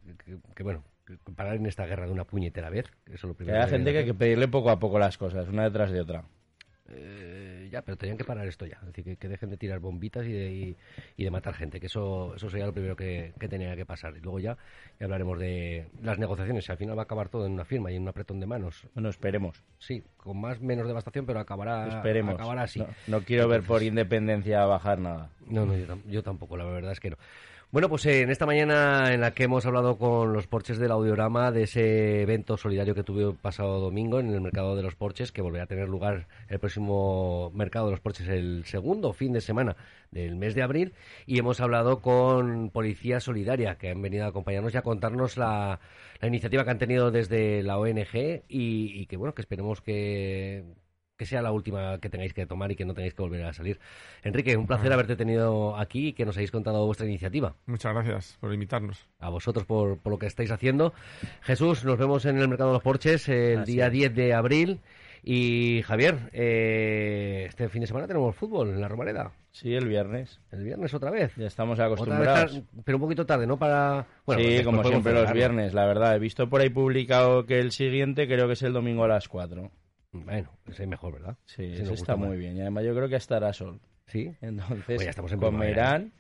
que, 0.54 0.64
bueno, 0.64 0.84
parar 1.38 1.56
en 1.56 1.66
esta 1.66 1.86
guerra 1.86 2.06
de 2.06 2.12
una 2.12 2.26
puñetera 2.26 2.70
vez. 2.70 2.88
Eso 3.10 3.28
lo 3.28 3.36
primero 3.36 3.58
que 3.58 3.64
hay 3.64 3.70
gente 3.70 3.94
que 3.94 4.00
hay 4.00 4.06
que 4.06 4.14
pedirle 4.14 4.50
poco 4.50 4.70
a 4.70 4.80
poco 4.80 5.00
las 5.00 5.18
cosas, 5.18 5.48
una 5.48 5.64
detrás 5.64 5.92
de 5.92 6.02
otra. 6.02 6.26
Eh, 6.90 7.68
ya, 7.72 7.82
pero 7.82 7.98
tenían 7.98 8.18
que 8.18 8.24
parar 8.24 8.48
esto 8.48 8.66
ya. 8.66 8.78
Es 8.82 8.94
decir, 8.94 9.18
que, 9.18 9.28
dejen 9.28 9.50
de 9.50 9.58
tirar 9.58 9.80
bombitas 9.80 10.26
y 10.26 10.32
de, 10.32 10.76
y, 11.18 11.24
de, 11.24 11.32
matar 11.32 11.54
gente, 11.54 11.80
que 11.80 11.88
eso, 11.88 12.36
eso 12.36 12.50
sería 12.50 12.66
lo 12.66 12.74
primero 12.74 12.96
que, 12.96 13.34
tenía 13.50 13.76
que 13.76 13.86
pasar. 13.86 14.16
Y 14.16 14.22
luego 14.22 14.40
ya, 14.40 14.58
hablaremos 15.02 15.40
de 15.40 15.88
las 16.02 16.18
negociaciones. 16.18 16.70
al 16.70 16.78
final 16.78 16.98
va 16.98 17.02
a 17.02 17.06
acabar 17.06 17.30
todo 17.30 17.46
en 17.46 17.54
una 17.54 17.66
firma 17.66 17.92
y 17.92 17.96
en 17.96 18.04
un 18.04 18.08
apretón 18.08 18.40
de 18.40 18.48
manos. 18.48 18.88
Bueno, 18.94 19.10
esperemos. 19.10 19.64
Sí, 19.80 20.04
con 20.18 20.40
más 20.40 20.62
menos 20.62 20.88
devastación, 20.88 21.26
pero 21.26 21.40
acabará, 21.40 21.88
esperemos. 21.88 22.36
acabará 22.36 22.64
así. 22.64 22.84
No, 23.08 23.22
quiero 23.22 23.48
ver 23.48 23.64
por 23.64 23.84
independencia 23.84 24.66
bajar 24.66 25.00
nada. 25.00 25.30
No, 25.46 25.66
no, 25.66 25.76
yo, 26.08 26.24
tampoco, 26.24 26.58
la 26.58 26.66
verdad 26.66 26.92
es 26.92 27.00
que 27.00 27.12
no. 27.12 27.18
Bueno, 27.70 27.90
pues 27.90 28.06
eh, 28.06 28.22
en 28.22 28.30
esta 28.30 28.46
mañana 28.46 29.14
en 29.14 29.20
la 29.20 29.32
que 29.32 29.44
hemos 29.44 29.66
hablado 29.66 29.98
con 29.98 30.32
los 30.32 30.48
porches 30.48 30.78
del 30.78 30.90
Audiorama 30.90 31.52
de 31.52 31.64
ese 31.64 32.22
evento 32.22 32.56
solidario 32.56 32.96
que 32.96 33.04
tuve 33.04 33.34
pasado 33.34 33.82
domingo 33.82 34.22
en 34.22 34.30
el 34.30 34.40
Mercado 34.40 34.78
de 34.78 34.84
los 34.84 34.96
Porches, 34.96 35.34
que 35.34 35.42
volverá 35.42 35.66
a 35.66 35.68
tener 35.68 35.90
lugar 35.90 36.28
el 36.48 36.60
próximo 36.60 37.52
Mercado 37.54 37.88
de 37.88 37.92
los 37.92 38.00
Porches 38.00 38.30
el 38.30 38.64
segundo 38.66 39.12
fin 39.12 39.34
de 39.34 39.42
semana 39.42 39.76
del 40.12 40.38
mes 40.38 40.56
de 40.56 40.64
abril, 40.64 40.94
y 41.26 41.40
hemos 41.40 41.60
hablado 41.60 42.00
con 42.02 42.70
Policía 42.70 43.20
Solidaria, 43.20 43.78
que 43.78 43.90
han 43.90 44.02
venido 44.02 44.24
a 44.24 44.30
acompañarnos 44.30 44.74
y 44.74 44.78
a 44.78 44.82
contarnos 44.82 45.36
la, 45.36 45.82
iniciativa 46.22 46.64
que 46.64 46.72
han 46.72 46.80
tenido 46.80 47.12
desde 47.12 47.64
la 47.64 47.78
ONG 47.78 48.44
y, 48.48 49.02
y 49.02 49.06
que 49.08 49.18
bueno, 49.18 49.36
que 49.36 49.42
esperemos 49.42 49.82
que 49.82 50.64
que 51.18 51.26
sea 51.26 51.42
la 51.42 51.52
última 51.52 51.98
que 52.00 52.10
tengáis 52.10 52.34
que 52.34 52.46
tomar 52.46 52.72
y 52.72 52.76
que 52.76 52.86
no 52.86 52.94
tengáis 52.94 53.14
que 53.14 53.22
volver 53.24 53.44
a 53.44 53.52
salir. 53.54 53.80
Enrique, 54.24 54.56
un 54.56 54.68
placer 54.68 54.94
haberte 54.94 55.16
tenido 55.16 55.76
aquí 55.76 56.10
y 56.10 56.14
que 56.14 56.26
nos 56.26 56.38
hayáis 56.38 56.52
contado 56.52 56.86
vuestra 56.86 57.08
iniciativa. 57.08 57.56
Muchas 57.66 57.94
gracias 57.94 58.38
por 58.40 58.54
invitarnos. 58.54 59.08
A 59.20 59.30
vosotros 59.30 59.66
por, 59.66 59.98
por 59.98 60.12
lo 60.14 60.20
que 60.20 60.28
estáis 60.28 60.52
haciendo. 60.52 60.94
Jesús, 61.42 61.84
nos 61.84 61.98
vemos 61.98 62.26
en 62.26 62.38
el 62.38 62.48
Mercado 62.48 62.70
de 62.70 62.74
los 62.76 62.84
Porches 62.84 63.28
el 63.30 63.66
día 63.66 63.88
es. 63.88 63.92
10 63.94 64.16
de 64.16 64.34
abril. 64.34 64.80
Y 65.30 65.82
Javier, 65.82 66.30
eh, 66.32 67.46
este 67.50 67.68
fin 67.68 67.82
de 67.82 67.88
semana 67.88 68.08
tenemos 68.08 68.36
fútbol 68.36 68.70
en 68.70 68.80
la 68.80 68.88
Romareda. 68.88 69.32
Sí, 69.52 69.74
el 69.74 69.88
viernes. 69.88 70.40
El 70.52 70.64
viernes 70.64 70.94
otra 70.94 71.10
vez. 71.12 71.34
Ya 71.36 71.48
estamos 71.48 71.74
Otra 71.80 71.88
vez 71.90 71.94
acostumbrados. 71.98 72.54
tar- 72.54 72.64
pero 72.86 72.98
un 72.98 73.02
poquito 73.02 73.26
tarde, 73.26 73.48
¿no? 73.48 73.58
Para. 73.58 74.06
Bueno, 74.26 74.42
sí, 74.42 74.48
pues 74.50 74.64
como 74.66 74.84
siempre 74.84 75.14
los 75.14 75.34
viernes, 75.34 75.74
la 75.74 75.86
verdad. 75.86 76.16
He 76.16 76.20
visto 76.20 76.48
por 76.48 76.62
ahí 76.62 76.70
publicado 76.70 77.46
que 77.46 77.60
el 77.60 77.72
siguiente 77.72 78.28
creo 78.28 78.48
que 78.48 78.54
es 78.54 78.62
el 78.62 78.72
domingo 78.74 79.04
a 79.04 79.08
las 79.08 79.28
4. 79.28 79.70
Bueno, 80.26 80.50
ese 80.68 80.84
es 80.84 80.90
mejor, 80.90 81.14
¿verdad? 81.14 81.36
Sí, 81.46 81.64
Ese 81.66 81.84
ese 81.84 81.94
está 81.94 82.16
muy 82.16 82.38
bien. 82.38 82.58
Y 82.58 82.62
además 82.62 82.84
yo 82.86 82.96
creo 82.96 83.10
que 83.10 83.16
estará 83.16 83.52
sol. 83.54 83.80
Sí. 84.08 84.32
Entonces 84.42 84.84
Pues 84.86 85.04
ya 85.04 85.10
estamos 85.10 85.32
en 85.32 85.40
comerán 85.40 86.12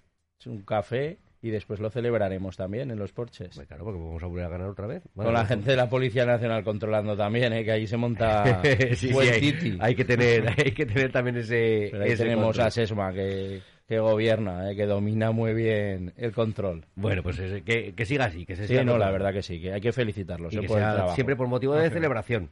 un 0.46 0.62
café 0.64 1.18
y 1.42 1.50
después 1.52 1.80
lo 1.80 1.90
celebraremos 1.90 2.58
también 2.58 2.92
en 2.92 3.00
los 3.00 3.14
porches. 3.14 3.52
Pues 3.56 3.68
claro, 3.68 3.86
porque 3.86 4.00
vamos 4.00 4.22
a 4.22 4.26
volver 4.28 4.46
a 4.46 4.50
ganar 4.50 4.68
otra 4.70 4.88
vez. 4.88 5.04
Con 5.16 5.32
la 5.34 5.46
gente 5.46 5.72
de 5.72 5.78
la 5.78 5.90
Policía 5.90 6.26
Nacional 6.26 6.64
controlando 6.64 7.16
también, 7.16 7.54
¿eh? 7.54 7.64
que 7.64 7.72
ahí 7.72 7.88
se 7.88 7.96
monta 7.98 8.62
Sí, 8.96 9.12
buen 9.12 9.34
sí, 9.36 9.54
hay, 9.62 9.78
hay 9.80 9.96
que 9.96 10.04
tener, 10.06 10.48
hay 10.58 10.72
que 10.74 10.86
tener 10.86 11.12
también 11.12 11.38
ese. 11.38 11.90
Pero 11.92 12.04
ahí 12.04 12.12
ese 12.12 12.24
tenemos 12.24 12.46
control. 12.48 12.68
a 12.68 12.72
Sesma 12.72 13.14
que, 13.14 13.62
que 13.88 14.00
gobierna, 14.00 14.70
¿eh? 14.72 14.76
que 14.76 14.86
domina 14.86 15.32
muy 15.32 15.54
bien 15.54 16.14
el 16.18 16.34
control. 16.34 16.86
Bueno, 16.96 17.24
pues 17.24 17.40
ese- 17.40 17.62
que, 17.64 17.94
que 17.94 18.06
siga 18.06 18.26
así, 18.26 18.46
que 18.46 18.56
se 18.56 18.68
Sí, 18.68 18.76
no, 18.84 18.98
la 18.98 19.12
verdad 19.12 19.32
que 19.32 19.44
sí, 19.44 19.62
que 19.62 19.74
hay 19.74 19.82
que 19.82 19.92
felicitarlos 19.94 20.54
¿eh? 20.56 20.62
que 20.62 20.68
por 20.68 20.80
sea 20.80 21.08
siempre 21.10 21.36
por 21.36 21.48
motivo 21.48 21.76
de 21.76 21.90
celebración. 21.90 22.50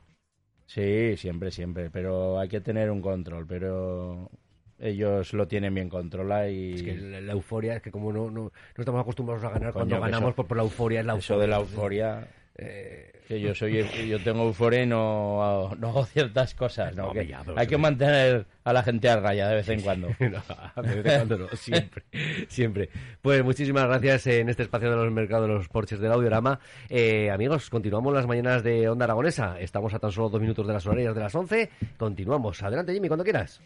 Sí, 0.66 1.16
siempre, 1.18 1.52
siempre, 1.52 1.90
pero 1.90 2.40
hay 2.40 2.48
que 2.50 2.60
tener 2.62 2.90
un 2.90 3.02
control, 3.02 3.46
pero 3.48 4.30
ellos 4.80 5.32
lo 5.34 5.48
tienen 5.48 5.74
bien 5.74 5.90
controlado 5.90 6.50
y 6.50 6.74
Es 6.74 6.84
que 6.84 6.96
la, 6.96 7.22
la 7.22 7.32
euforia, 7.34 7.76
es 7.76 7.82
que 7.82 7.92
como 7.92 8.12
no, 8.12 8.30
no, 8.32 8.42
no 8.46 8.52
estamos 8.78 9.02
acostumbrados 9.02 9.44
a 9.44 9.50
ganar, 9.52 9.72
Coño, 9.72 9.86
cuando 9.86 10.00
ganamos 10.02 10.30
eso- 10.30 10.36
por, 10.36 10.48
por 10.48 10.58
la 10.58 10.64
euforia 10.64 11.00
es 11.02 11.06
la 11.06 11.14
eso 11.16 11.36
euforia. 11.36 11.42
de 11.42 11.48
la 11.48 11.58
euforia, 11.58 12.28
Eh, 12.58 13.12
que 13.28 13.42
yo 13.42 13.56
soy, 13.56 13.84
yo 14.08 14.20
tengo 14.24 14.44
euforia 14.44 14.84
y 14.84 14.86
no, 14.86 15.74
no 15.78 15.90
hago 15.90 16.06
ciertas 16.06 16.54
cosas, 16.54 16.96
¿no? 16.96 17.04
No, 17.04 17.08
hombre, 17.10 17.24
Que 17.24 17.32
ya, 17.32 17.42
pero 17.44 17.60
hay 17.60 17.68
que 17.68 17.78
mantener 17.78 18.46
a 18.64 18.72
la 18.72 18.84
gente 18.84 19.10
a 19.10 19.20
raya 19.20 19.48
de 19.50 19.56
vez 19.56 19.70
en 19.70 19.82
cuando. 19.82 20.10
no, 20.20 20.84
de 20.84 21.02
vez 21.02 21.06
en 21.06 21.28
cuando 21.28 21.38
no, 21.40 21.48
siempre, 21.58 22.04
siempre. 22.48 22.90
Pues 23.22 23.44
muchísimas 23.44 23.88
gracias 23.88 24.28
en 24.28 24.50
este 24.50 24.64
espacio 24.64 24.90
de 24.90 24.96
los 24.96 25.12
mercados 25.12 25.48
de 25.48 25.56
los 25.56 25.68
porches 25.68 26.00
del 26.00 26.12
audiorama. 26.12 26.60
Eh, 26.88 27.32
amigos, 27.32 27.70
continuamos 27.70 28.14
las 28.14 28.28
mañanas 28.28 28.64
de 28.64 28.88
Onda 28.90 29.06
Aragonesa. 29.06 29.60
Estamos 29.60 29.94
a 29.94 30.00
tan 30.00 30.12
solo 30.12 30.30
dos 30.30 30.42
minutos 30.42 30.68
de 30.68 30.74
las 30.74 30.86
horarias 30.86 31.16
de 31.16 31.22
las 31.22 31.34
11. 31.34 31.70
Continuamos. 31.98 32.62
Adelante, 32.62 32.94
Jimmy, 32.94 33.08
cuando 33.08 33.24
quieras. 33.24 33.62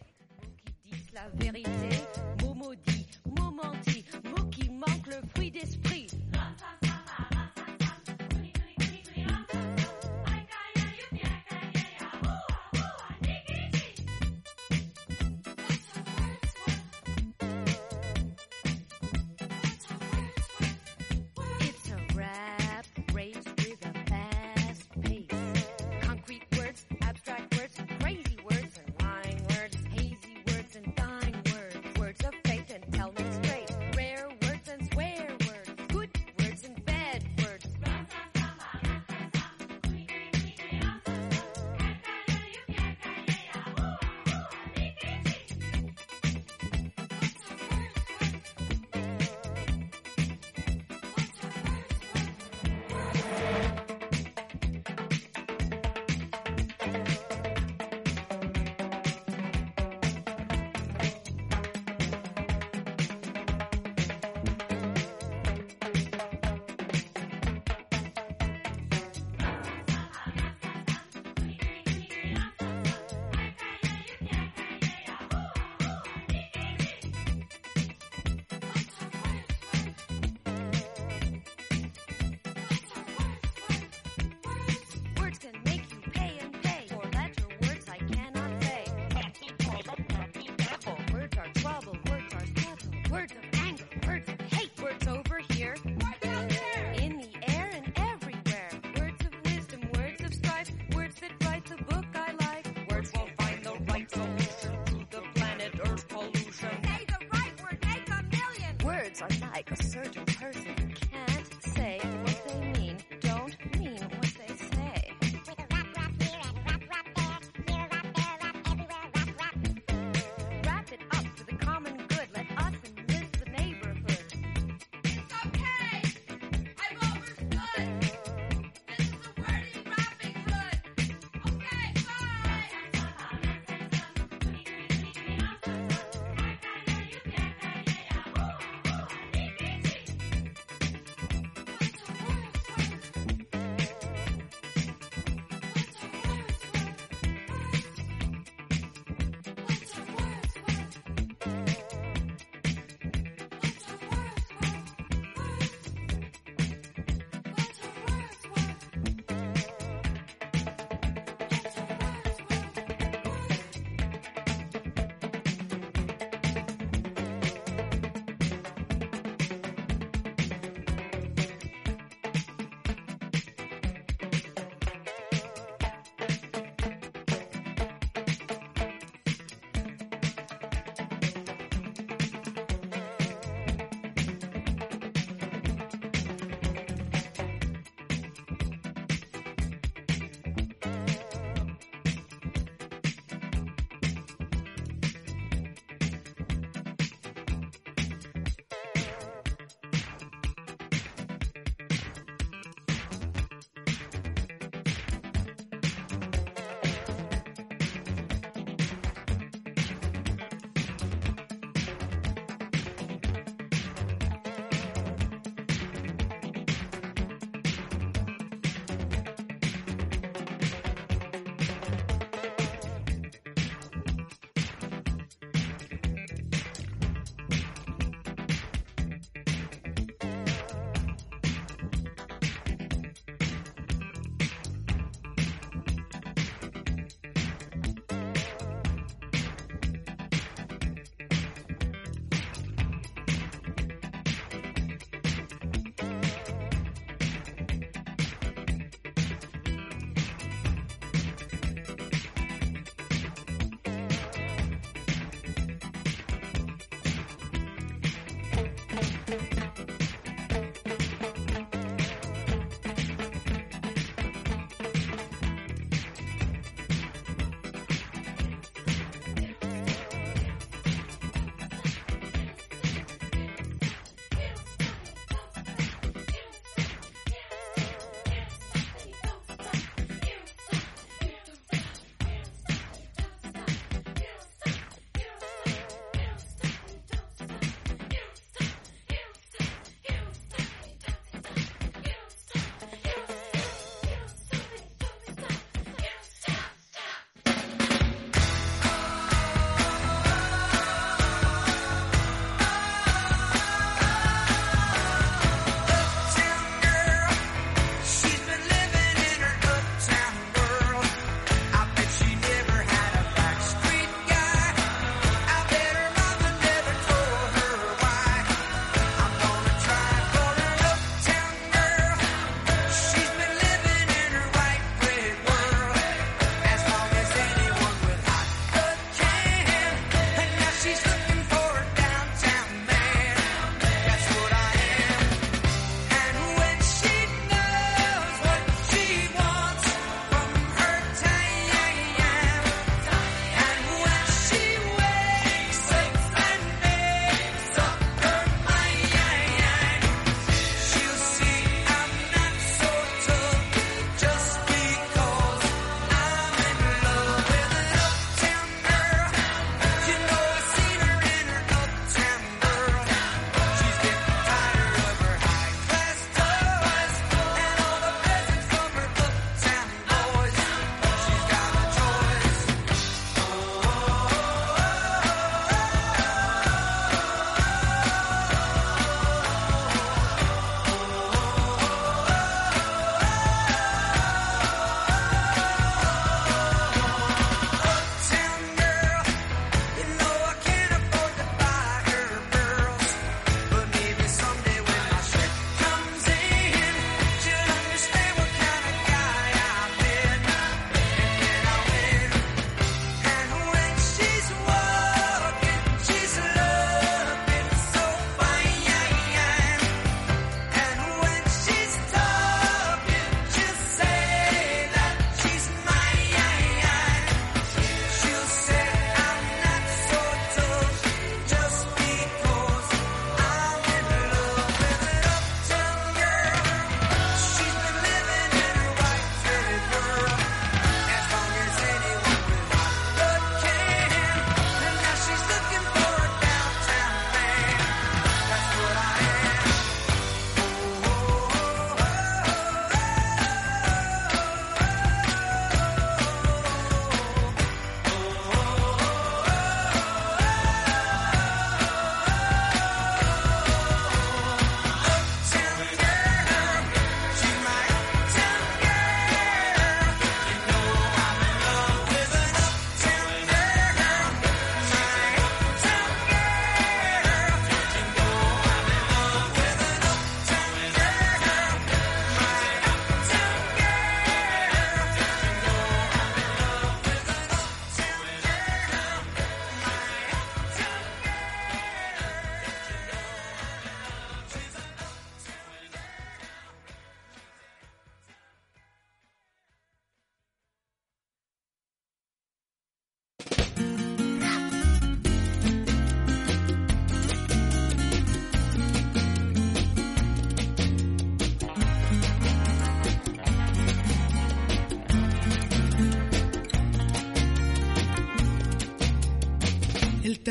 Like 109.60 109.78
a 109.78 109.84
certain 109.84 110.24
person 110.26 110.59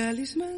talismán 0.08 0.57